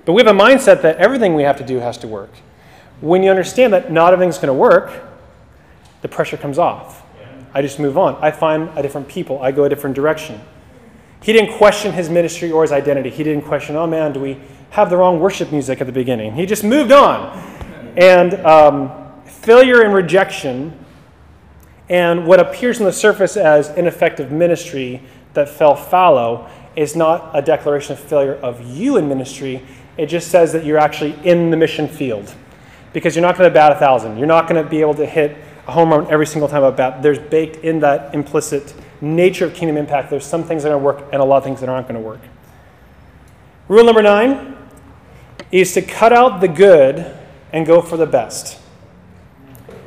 But 0.05 0.15
we 0.15 0.23
have 0.23 0.35
a 0.35 0.39
mindset 0.39 0.81
that 0.83 0.97
everything 0.97 1.35
we 1.35 1.43
have 1.43 1.59
to 1.59 1.65
do 1.65 1.79
has 1.79 1.99
to 1.99 2.09
work. 2.09 2.31
When 3.01 3.23
you 3.23 3.31
understand 3.31 3.73
that 3.73 3.93
not 3.93 4.13
everything's 4.13 4.39
going 4.39 4.49
to 4.49 4.55
work, 4.55 4.93
the 6.03 6.09
pressure 6.09 6.37
comes 6.37 6.59
off. 6.59 7.05
I 7.55 7.63
just 7.63 7.79
move 7.79 7.97
on. 7.97 8.17
I 8.17 8.31
find 8.31 8.71
a 8.77 8.83
different 8.83 9.09
people. 9.09 9.41
I 9.41 9.53
go 9.53 9.65
a 9.65 9.69
different 9.69 9.97
direction. 9.97 10.41
He 11.23 11.33
didn't 11.33 11.57
question 11.57 11.93
his 11.93 12.09
ministry 12.09 12.51
or 12.51 12.63
his 12.63 12.73
identity. 12.73 13.11
He 13.11 13.25
didn't 13.25 13.45
question, 13.45 13.77
oh 13.77 13.87
man, 13.87 14.13
do 14.13 14.21
we 14.21 14.39
have 14.71 14.91
the 14.91 14.97
wrong 14.97 15.19
worship 15.19 15.51
music 15.51 15.81
at 15.81 15.87
the 15.87 15.93
beginning? 15.93 16.35
He 16.35 16.47
just 16.47 16.63
moved 16.63 16.93
on. 16.93 17.37
And 17.97 18.35
um, 18.47 18.93
failure 19.25 19.83
and 19.83 19.93
rejection 19.93 20.85
and 21.89 22.27
what 22.27 22.39
appears 22.39 22.79
on 22.81 22.85
the 22.85 22.93
surface 22.93 23.37
as 23.37 23.71
ineffective 23.71 24.31
ministry 24.31 25.03
that 25.33 25.49
fell 25.49 25.75
fallow 25.75 26.49
is 26.77 26.95
not 26.95 27.31
a 27.35 27.41
declaration 27.41 27.93
of 27.93 27.99
failure 27.99 28.35
of 28.35 28.61
you 28.65 28.99
in 28.99 29.09
ministry. 29.09 29.63
It 29.97 30.07
just 30.07 30.31
says 30.31 30.53
that 30.53 30.65
you're 30.65 30.79
actually 30.79 31.17
in 31.25 31.51
the 31.51 31.57
mission 31.57 31.89
field 31.89 32.35
because 32.93 33.15
you're 33.15 33.23
not 33.23 33.37
going 33.37 33.49
to 33.49 33.55
bat 33.55 33.73
a 33.73 33.77
thousand. 33.77 34.19
You're 34.19 34.27
not 34.27 34.49
going 34.49 34.63
to 34.63 34.69
be 34.69 34.81
able 34.81 34.95
to 34.95 35.07
hit 35.07 35.37
a 35.67 35.73
home 35.73 35.91
run 35.91 36.11
every 36.11 36.27
single 36.27 36.49
time 36.49 36.63
a 36.63 36.73
bat. 36.73 37.03
There's 37.03 37.19
baked 37.19 37.65
in 37.65 37.81
that 37.81 38.15
implicit 38.15 38.75
nature 39.01 39.47
of 39.47 39.55
kingdom 39.55 39.77
impact, 39.77 40.11
there's 40.11 40.27
some 40.27 40.45
things 40.45 40.63
that 40.63 40.73
are 40.73 40.79
work 40.79 41.05
and 41.13 41.23
a 41.23 41.25
lot 41.25 41.39
of 41.39 41.45
things 41.45 41.61
that 41.61 41.69
aren't 41.69 41.87
going 41.87 42.01
to 42.01 42.07
work. 42.07 42.21
Rule 43.69 43.85
number 43.85 44.03
nine 44.03 44.57
is 45.53 45.73
to 45.75 45.83
cut 45.83 46.13
out 46.13 46.41
the 46.41 46.49
good 46.49 47.17
and 47.53 47.67
go 47.67 47.81
for 47.81 47.97
the 47.97 48.07
best. 48.07 48.61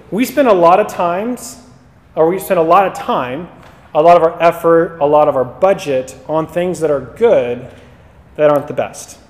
We 0.09 0.25
spend 0.25 0.47
a 0.47 0.53
lot 0.53 0.79
of 0.79 0.87
times, 0.87 1.61
or 2.15 2.29
we 2.29 2.39
spend 2.39 2.59
a 2.59 2.63
lot 2.63 2.87
of 2.87 2.93
time, 2.93 3.49
a 3.93 4.01
lot 4.01 4.17
of 4.17 4.23
our 4.23 4.41
effort, 4.41 4.97
a 4.99 5.05
lot 5.05 5.27
of 5.27 5.35
our 5.35 5.45
budget 5.45 6.15
on 6.27 6.47
things 6.47 6.79
that 6.79 6.91
are 6.91 7.01
good 7.01 7.73
that 8.35 8.49
aren't 8.49 8.67
the 8.67 8.73
best. 8.73 9.20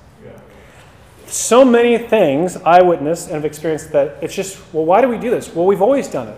So 1.31 1.63
many 1.63 1.97
things 1.97 2.57
I 2.57 2.81
witnessed 2.81 3.27
and 3.27 3.35
have 3.35 3.45
experienced 3.45 3.93
that 3.93 4.17
it's 4.21 4.35
just, 4.35 4.61
well, 4.73 4.83
why 4.83 4.99
do 4.99 5.07
we 5.07 5.17
do 5.17 5.29
this? 5.29 5.55
Well, 5.55 5.65
we've 5.65 5.81
always 5.81 6.09
done 6.09 6.27
it. 6.27 6.37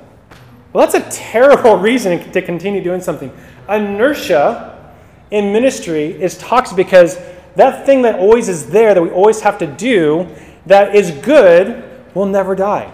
Well, 0.71 0.85
that's 0.85 0.93
a 0.93 1.09
terrible 1.09 1.77
reason 1.79 2.31
to 2.31 2.41
continue 2.43 2.83
doing 2.83 3.01
something. 3.01 3.35
Inertia 3.67 4.93
in 5.31 5.51
ministry 5.51 6.21
is 6.21 6.37
toxic 6.37 6.77
because 6.77 7.17
that 7.55 7.87
thing 7.87 8.03
that 8.03 8.19
always 8.19 8.47
is 8.47 8.67
there, 8.67 8.93
that 8.93 9.01
we 9.01 9.09
always 9.09 9.41
have 9.41 9.57
to 9.57 9.67
do, 9.67 10.27
that 10.67 10.95
is 10.95 11.09
good, 11.09 11.83
will 12.13 12.27
never 12.27 12.53
die. 12.53 12.93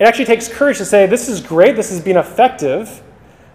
It 0.00 0.04
actually 0.04 0.24
takes 0.24 0.48
courage 0.48 0.78
to 0.78 0.84
say, 0.84 1.06
This 1.06 1.28
is 1.28 1.40
great, 1.40 1.76
this 1.76 1.90
has 1.90 2.00
been 2.00 2.16
effective, 2.16 3.00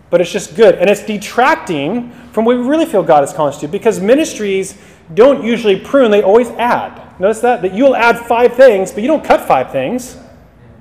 but 0.10 0.21
it's 0.21 0.32
just 0.32 0.56
good. 0.56 0.75
And 0.75 0.89
it's 0.89 1.06
detracting 1.06 2.12
from 2.32 2.45
what 2.45 2.58
we 2.58 2.63
really 2.63 2.86
feel 2.86 3.03
God 3.03 3.25
is 3.25 3.34
calling 3.34 3.53
us 3.53 3.60
to 3.60 3.67
because 3.67 3.99
ministries 3.99 4.77
don't 5.13 5.43
usually 5.43 5.77
prune, 5.77 6.12
they 6.12 6.23
always 6.23 6.47
add. 6.51 7.07
Notice 7.19 7.39
that? 7.41 7.62
That 7.62 7.73
you'll 7.73 7.95
add 7.95 8.19
five 8.19 8.53
things, 8.53 8.91
but 8.91 9.01
you 9.01 9.08
don't 9.08 9.23
cut 9.23 9.47
five 9.47 9.71
things. 9.71 10.17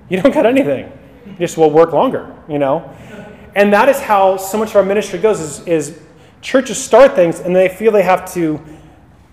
You 0.08 0.20
don't 0.20 0.32
cut 0.34 0.46
anything 0.46 0.92
You 1.26 1.36
just 1.38 1.56
will 1.56 1.70
work 1.70 1.92
longer, 1.92 2.34
you 2.48 2.58
know? 2.58 2.94
And 3.54 3.72
that 3.72 3.88
is 3.88 3.98
how 4.00 4.36
so 4.36 4.58
much 4.58 4.70
of 4.70 4.76
our 4.76 4.84
ministry 4.84 5.18
goes 5.18 5.40
is, 5.40 5.66
is 5.66 5.98
churches 6.42 6.82
start 6.82 7.14
things 7.14 7.40
and 7.40 7.56
they 7.56 7.68
feel 7.68 7.90
they 7.90 8.02
have 8.02 8.32
to 8.34 8.60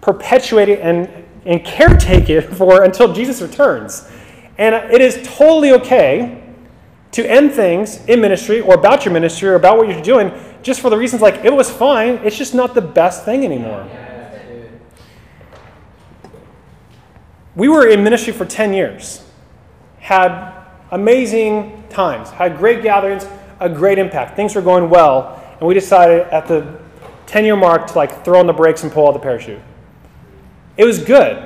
perpetuate 0.02 0.70
it 0.70 0.80
and, 0.80 1.10
and 1.46 1.62
caretake 1.62 2.30
it 2.30 2.42
for 2.58 2.84
until 2.84 3.14
Jesus 3.14 3.42
returns. 3.42 4.10
And 4.58 4.76
it 4.92 5.02
is 5.02 5.20
totally 5.24 5.74
okay 5.74 6.42
to 7.12 7.30
end 7.30 7.52
things 7.52 8.04
in 8.06 8.22
ministry 8.22 8.62
or 8.62 8.76
about 8.76 9.06
your 9.06 9.14
ministry 9.14 9.50
or 9.50 9.56
about 9.56 9.78
what 9.78 9.88
you're 9.88 10.02
doing 10.02 10.32
just 10.64 10.80
for 10.80 10.90
the 10.90 10.98
reasons 10.98 11.22
like 11.22 11.44
it 11.44 11.54
was 11.54 11.70
fine, 11.70 12.16
it's 12.24 12.38
just 12.38 12.56
not 12.56 12.74
the 12.74 12.82
best 12.82 13.26
thing 13.26 13.44
anymore. 13.44 13.88
We 17.56 17.68
were 17.68 17.88
in 17.88 18.04
ministry 18.04 18.34
for 18.34 18.46
10 18.46 18.74
years, 18.74 19.24
had 20.00 20.54
amazing 20.92 21.84
times, 21.90 22.30
had 22.32 22.58
great 22.58 22.82
gatherings, 22.82 23.28
a 23.60 23.70
great 23.70 24.00
impact. 24.00 24.36
Things 24.36 24.56
were 24.56 24.62
going 24.62 24.90
well, 24.90 25.42
and 25.60 25.68
we 25.68 25.74
decided 25.74 26.22
at 26.28 26.48
the 26.48 26.80
10 27.28 27.46
year 27.46 27.56
mark 27.56 27.88
to 27.88 27.94
like 27.96 28.26
throw 28.26 28.40
on 28.40 28.48
the 28.48 28.54
brakes 28.54 28.84
and 28.84 28.92
pull 28.92 29.08
out 29.08 29.14
the 29.14 29.20
parachute. 29.20 29.62
It 30.78 30.86
was 30.86 30.98
good, 30.98 31.38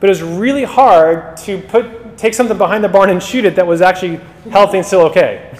but 0.00 0.08
it 0.08 0.10
was 0.10 0.22
really 0.22 0.64
hard 0.64 1.36
to 1.38 1.60
put 1.62 2.18
take 2.18 2.34
something 2.34 2.58
behind 2.58 2.84
the 2.84 2.88
barn 2.88 3.10
and 3.10 3.22
shoot 3.22 3.44
it 3.44 3.56
that 3.56 3.66
was 3.66 3.80
actually 3.80 4.20
healthy 4.50 4.78
and 4.78 4.86
still 4.86 5.02
okay. 5.02 5.56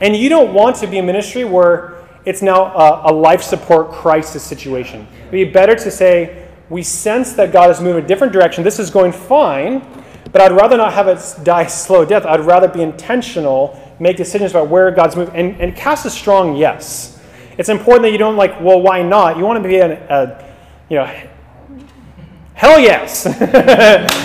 And 0.00 0.16
you 0.16 0.28
don't 0.28 0.54
want 0.54 0.76
to 0.76 0.86
be 0.86 0.98
in 0.98 1.06
ministry 1.06 1.44
where 1.44 1.94
it's 2.24 2.42
now 2.42 2.64
a, 2.74 3.10
a 3.10 3.12
life 3.12 3.42
support 3.42 3.90
crisis 3.90 4.42
situation. 4.42 5.06
It'd 5.20 5.30
be 5.30 5.44
better 5.44 5.74
to 5.74 5.90
say, 5.90 6.43
we 6.74 6.82
sense 6.82 7.34
that 7.34 7.52
God 7.52 7.70
is 7.70 7.80
moving 7.80 8.02
a 8.02 8.06
different 8.06 8.32
direction. 8.32 8.64
This 8.64 8.80
is 8.80 8.90
going 8.90 9.12
fine, 9.12 9.78
but 10.32 10.40
I'd 10.42 10.50
rather 10.50 10.76
not 10.76 10.92
have 10.92 11.06
it 11.06 11.44
die 11.44 11.66
slow 11.66 12.04
death. 12.04 12.26
I'd 12.26 12.40
rather 12.40 12.66
be 12.66 12.82
intentional, 12.82 13.80
make 14.00 14.16
decisions 14.16 14.50
about 14.50 14.68
where 14.68 14.90
God's 14.90 15.14
moving, 15.14 15.36
and, 15.36 15.60
and 15.60 15.76
cast 15.76 16.04
a 16.04 16.10
strong 16.10 16.56
yes. 16.56 17.22
It's 17.58 17.68
important 17.68 18.02
that 18.02 18.10
you 18.10 18.18
don't 18.18 18.34
like, 18.34 18.60
well, 18.60 18.82
why 18.82 19.02
not? 19.02 19.36
You 19.38 19.44
want 19.44 19.62
to 19.62 19.68
be 19.68 19.76
a, 19.76 19.92
a 20.08 20.44
you 20.90 20.96
know, 20.96 21.06
hell 22.54 22.80
yes. 22.80 23.24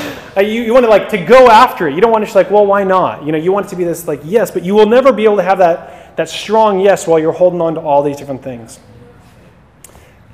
Uh, 0.37 0.41
you, 0.41 0.61
you 0.61 0.71
want 0.71 0.85
to 0.85 0.89
like 0.89 1.09
to 1.09 1.17
go 1.17 1.49
after 1.49 1.87
it. 1.87 1.95
You 1.95 2.01
don't 2.01 2.11
want 2.11 2.21
to 2.21 2.27
just 2.27 2.35
like, 2.35 2.51
well, 2.51 2.65
why 2.65 2.83
not? 2.83 3.25
You 3.25 3.31
know, 3.31 3.37
you 3.39 3.51
want 3.51 3.65
it 3.65 3.69
to 3.69 3.75
be 3.75 3.83
this 3.83 4.07
like 4.07 4.21
yes, 4.23 4.51
but 4.51 4.63
you 4.63 4.75
will 4.75 4.85
never 4.85 5.11
be 5.11 5.23
able 5.23 5.37
to 5.37 5.43
have 5.43 5.57
that 5.57 6.15
that 6.17 6.29
strong 6.29 6.79
yes 6.79 7.07
while 7.07 7.17
you're 7.17 7.33
holding 7.33 7.59
on 7.59 7.73
to 7.73 7.81
all 7.81 8.03
these 8.03 8.15
different 8.15 8.43
things. 8.43 8.79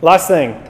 Last 0.01 0.27
thing 0.27 0.61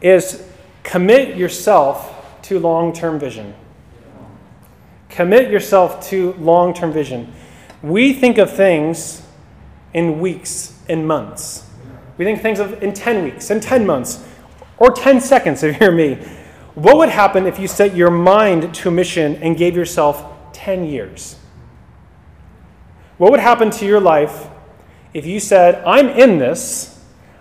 is 0.00 0.46
commit 0.82 1.36
yourself 1.36 2.42
to 2.42 2.58
long-term 2.58 3.18
vision. 3.18 3.54
Commit 5.08 5.50
yourself 5.50 6.06
to 6.08 6.32
long 6.34 6.74
term 6.74 6.92
vision. 6.92 7.32
We 7.82 8.12
think 8.12 8.38
of 8.38 8.52
things 8.52 9.22
in 9.92 10.18
weeks 10.18 10.78
and 10.88 11.06
months. 11.06 11.70
We 12.18 12.24
think 12.24 12.42
things 12.42 12.58
of 12.58 12.82
in 12.82 12.92
10 12.92 13.24
weeks, 13.24 13.50
in 13.50 13.60
10 13.60 13.86
months, 13.86 14.26
or 14.76 14.90
10 14.90 15.20
seconds, 15.20 15.62
if 15.62 15.74
you 15.74 15.78
hear 15.78 15.92
me. 15.92 16.16
What 16.74 16.96
would 16.96 17.08
happen 17.08 17.46
if 17.46 17.58
you 17.58 17.68
set 17.68 17.94
your 17.94 18.10
mind 18.10 18.74
to 18.74 18.88
a 18.88 18.90
mission 18.90 19.36
and 19.36 19.56
gave 19.56 19.76
yourself 19.76 20.52
10 20.52 20.84
years? 20.84 21.36
What 23.16 23.30
would 23.30 23.40
happen 23.40 23.70
to 23.70 23.86
your 23.86 24.00
life 24.00 24.48
if 25.12 25.24
you 25.24 25.38
said, 25.38 25.84
I'm 25.84 26.08
in 26.08 26.38
this, 26.38 26.93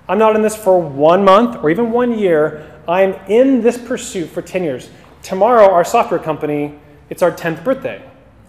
I'm 0.07 0.19
not 0.19 0.35
in 0.35 0.41
this 0.41 0.55
for 0.55 0.81
one 0.81 1.23
month 1.23 1.57
or 1.63 1.69
even 1.69 1.91
one 1.91 2.17
year, 2.17 2.69
I'm 2.87 3.13
in 3.27 3.61
this 3.61 3.77
pursuit 3.77 4.29
for 4.29 4.41
10 4.41 4.63
years. 4.63 4.89
Tomorrow, 5.21 5.71
our 5.71 5.85
software 5.85 6.19
company, 6.19 6.77
it's 7.09 7.21
our 7.21 7.31
10th 7.31 7.63
birthday. 7.63 8.03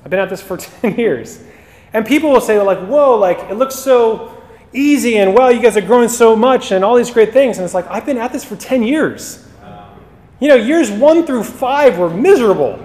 I've 0.05 0.11
been 0.11 0.21
at 0.21 0.29
this 0.29 0.43
for 0.43 0.57
10 0.83 0.97
years. 0.97 1.43
And 1.93 2.05
people 2.05 2.31
will 2.31 2.41
say, 2.41 2.61
like, 2.61 2.81
whoa, 2.81 3.17
like, 3.17 3.39
it 3.51 3.55
looks 3.55 3.77
so 3.77 4.43
easy, 4.73 5.19
and 5.19 5.33
wow, 5.33 5.49
you 5.49 5.63
guys 5.63 5.77
are 5.77 5.81
growing 5.81 6.09
so 6.09 6.35
much, 6.35 6.73
and 6.73 6.85
all 6.85 6.97
these 6.97 7.11
great 7.11 7.33
things. 7.33 7.59
And 7.59 7.65
it's 7.65 7.75
like, 7.75 7.87
I've 7.89 8.05
been 8.05 8.19
at 8.19 8.33
this 8.33 8.45
for 8.45 8.57
10 8.57 8.83
years. 8.83 9.47
You 10.41 10.49
know, 10.49 10.57
years 10.57 10.91
one 10.91 11.25
through 11.25 11.45
five 11.45 11.97
were 11.99 12.11
miserable. 12.11 12.85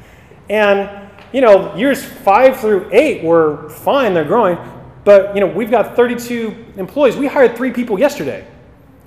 and, 0.50 1.10
you 1.32 1.40
know, 1.40 1.74
years 1.74 2.04
five 2.04 2.60
through 2.60 2.90
eight 2.92 3.24
were 3.24 3.70
fine, 3.70 4.12
they're 4.12 4.24
growing. 4.24 4.58
But, 5.04 5.34
you 5.34 5.40
know, 5.40 5.46
we've 5.46 5.70
got 5.70 5.96
32 5.96 6.72
employees. 6.76 7.16
We 7.16 7.26
hired 7.26 7.56
three 7.56 7.72
people 7.72 7.98
yesterday. 7.98 8.46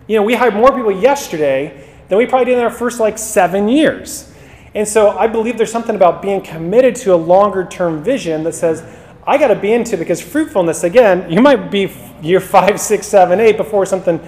You 0.07 0.17
know, 0.17 0.23
we 0.23 0.33
hired 0.33 0.55
more 0.55 0.73
people 0.73 0.91
yesterday 0.91 1.87
than 2.09 2.17
we 2.17 2.25
probably 2.25 2.45
did 2.45 2.57
in 2.57 2.63
our 2.63 2.71
first 2.71 2.99
like 2.99 3.17
seven 3.17 3.67
years. 3.67 4.33
And 4.75 4.87
so 4.87 5.17
I 5.17 5.27
believe 5.27 5.57
there's 5.57 5.71
something 5.71 5.95
about 5.95 6.21
being 6.21 6.41
committed 6.41 6.95
to 6.97 7.13
a 7.13 7.15
longer 7.15 7.65
term 7.65 8.03
vision 8.03 8.43
that 8.43 8.53
says, 8.53 8.83
I 9.25 9.37
got 9.37 9.47
to 9.47 9.55
be 9.55 9.71
into 9.71 9.95
because 9.95 10.21
fruitfulness, 10.21 10.83
again, 10.83 11.31
you 11.31 11.41
might 11.41 11.71
be 11.71 11.91
year 12.21 12.39
five, 12.39 12.79
six, 12.79 13.07
seven, 13.07 13.39
eight 13.39 13.55
before 13.55 13.85
something 13.85 14.19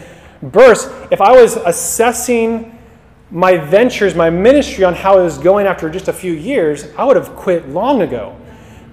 bursts. 0.42 0.90
If 1.12 1.20
I 1.20 1.32
was 1.32 1.58
assessing 1.58 2.78
my 3.32 3.58
ventures, 3.58 4.16
my 4.16 4.30
ministry 4.30 4.84
on 4.84 4.94
how 4.94 5.20
it 5.20 5.24
was 5.24 5.38
going 5.38 5.66
after 5.66 5.90
just 5.90 6.08
a 6.08 6.14
few 6.14 6.34
years, 6.34 6.88
I 6.98 7.04
would 7.04 7.18
have 7.18 7.36
quit 7.36 7.68
long 7.70 8.02
ago. 8.02 8.38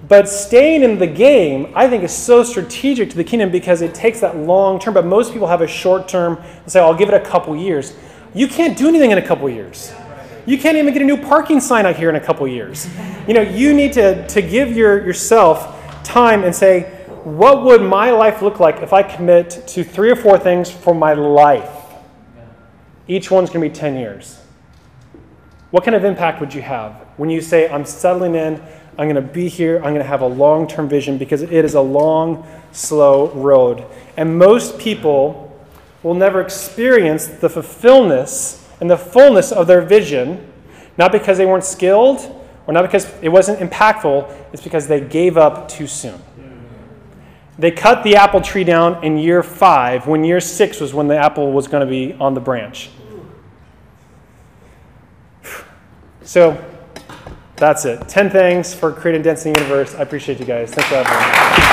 But 0.07 0.27
staying 0.27 0.83
in 0.83 0.99
the 0.99 1.07
game, 1.07 1.71
I 1.75 1.87
think, 1.87 2.03
is 2.03 2.11
so 2.11 2.43
strategic 2.43 3.09
to 3.11 3.15
the 3.15 3.23
kingdom 3.23 3.51
because 3.51 3.81
it 3.81 3.95
takes 3.95 4.19
that 4.19 4.37
long 4.37 4.79
term. 4.79 4.93
But 4.93 5.05
most 5.05 5.31
people 5.31 5.47
have 5.47 5.61
a 5.61 5.67
short 5.67 6.07
term, 6.09 6.41
say, 6.67 6.81
I'll 6.81 6.93
give 6.93 7.07
it 7.07 7.13
a 7.13 7.25
couple 7.25 7.55
years. 7.55 7.95
You 8.33 8.47
can't 8.47 8.77
do 8.77 8.87
anything 8.89 9.11
in 9.11 9.17
a 9.17 9.25
couple 9.25 9.49
years. 9.49 9.93
You 10.45 10.57
can't 10.57 10.75
even 10.75 10.91
get 10.91 11.01
a 11.01 11.05
new 11.05 11.15
parking 11.15 11.61
sign 11.61 11.85
out 11.85 11.95
here 11.95 12.09
in 12.09 12.17
a 12.17 12.19
couple 12.19 12.45
years. 12.47 12.89
You 13.27 13.33
know, 13.33 13.41
you 13.41 13.73
need 13.73 13.93
to, 13.93 14.27
to 14.27 14.41
give 14.41 14.75
your, 14.75 15.05
yourself 15.05 16.03
time 16.03 16.43
and 16.43 16.53
say, 16.53 16.81
what 17.23 17.63
would 17.63 17.81
my 17.81 18.11
life 18.11 18.41
look 18.41 18.59
like 18.59 18.81
if 18.81 18.91
I 18.91 19.03
commit 19.03 19.65
to 19.67 19.83
three 19.85 20.11
or 20.11 20.17
four 20.17 20.37
things 20.37 20.69
for 20.69 20.93
my 20.93 21.13
life? 21.13 21.69
Each 23.07 23.31
one's 23.31 23.49
going 23.49 23.63
to 23.63 23.73
be 23.73 23.79
10 23.79 23.95
years. 23.95 24.41
What 25.71 25.85
kind 25.85 25.95
of 25.95 26.03
impact 26.03 26.41
would 26.41 26.53
you 26.53 26.61
have 26.61 26.93
when 27.15 27.29
you 27.29 27.39
say, 27.39 27.69
I'm 27.69 27.85
settling 27.85 28.35
in, 28.35 28.61
I'm 28.97 29.09
going 29.09 29.15
to 29.15 29.21
be 29.21 29.47
here, 29.47 29.77
I'm 29.77 29.93
going 29.93 29.95
to 29.95 30.03
have 30.03 30.21
a 30.21 30.27
long 30.27 30.67
term 30.67 30.87
vision 30.87 31.17
because 31.17 31.41
it 31.41 31.51
is 31.51 31.73
a 31.73 31.81
long, 31.81 32.47
slow 32.71 33.31
road. 33.31 33.85
And 34.17 34.37
most 34.37 34.77
people 34.77 35.49
will 36.03 36.13
never 36.13 36.41
experience 36.41 37.27
the 37.27 37.49
fulfillment 37.49 38.59
and 38.79 38.89
the 38.89 38.97
fullness 38.97 39.51
of 39.51 39.67
their 39.67 39.81
vision, 39.81 40.51
not 40.97 41.11
because 41.11 41.37
they 41.37 41.45
weren't 41.45 41.63
skilled 41.63 42.39
or 42.67 42.73
not 42.73 42.83
because 42.83 43.11
it 43.21 43.29
wasn't 43.29 43.59
impactful, 43.59 44.29
it's 44.53 44.61
because 44.61 44.87
they 44.87 45.01
gave 45.01 45.37
up 45.37 45.67
too 45.67 45.87
soon. 45.87 46.21
They 47.57 47.71
cut 47.71 48.03
the 48.03 48.15
apple 48.15 48.41
tree 48.41 48.63
down 48.63 49.03
in 49.03 49.17
year 49.17 49.43
five, 49.43 50.07
when 50.07 50.23
year 50.23 50.39
six 50.39 50.79
was 50.79 50.93
when 50.93 51.07
the 51.07 51.17
apple 51.17 51.51
was 51.51 51.67
going 51.67 51.85
to 51.85 51.89
be 51.89 52.13
on 52.13 52.33
the 52.33 52.39
branch. 52.39 52.89
So 56.23 56.57
that's 57.57 57.85
it. 57.85 58.07
10 58.07 58.29
things 58.29 58.73
for 58.73 58.91
creating 58.91 59.21
density 59.21 59.59
universe. 59.59 59.95
I 59.95 60.01
appreciate 60.01 60.39
you 60.39 60.45
guys. 60.45 60.71
Thanks 60.71 60.89
for 60.89 61.03
having 61.03 61.67
me. 61.67 61.72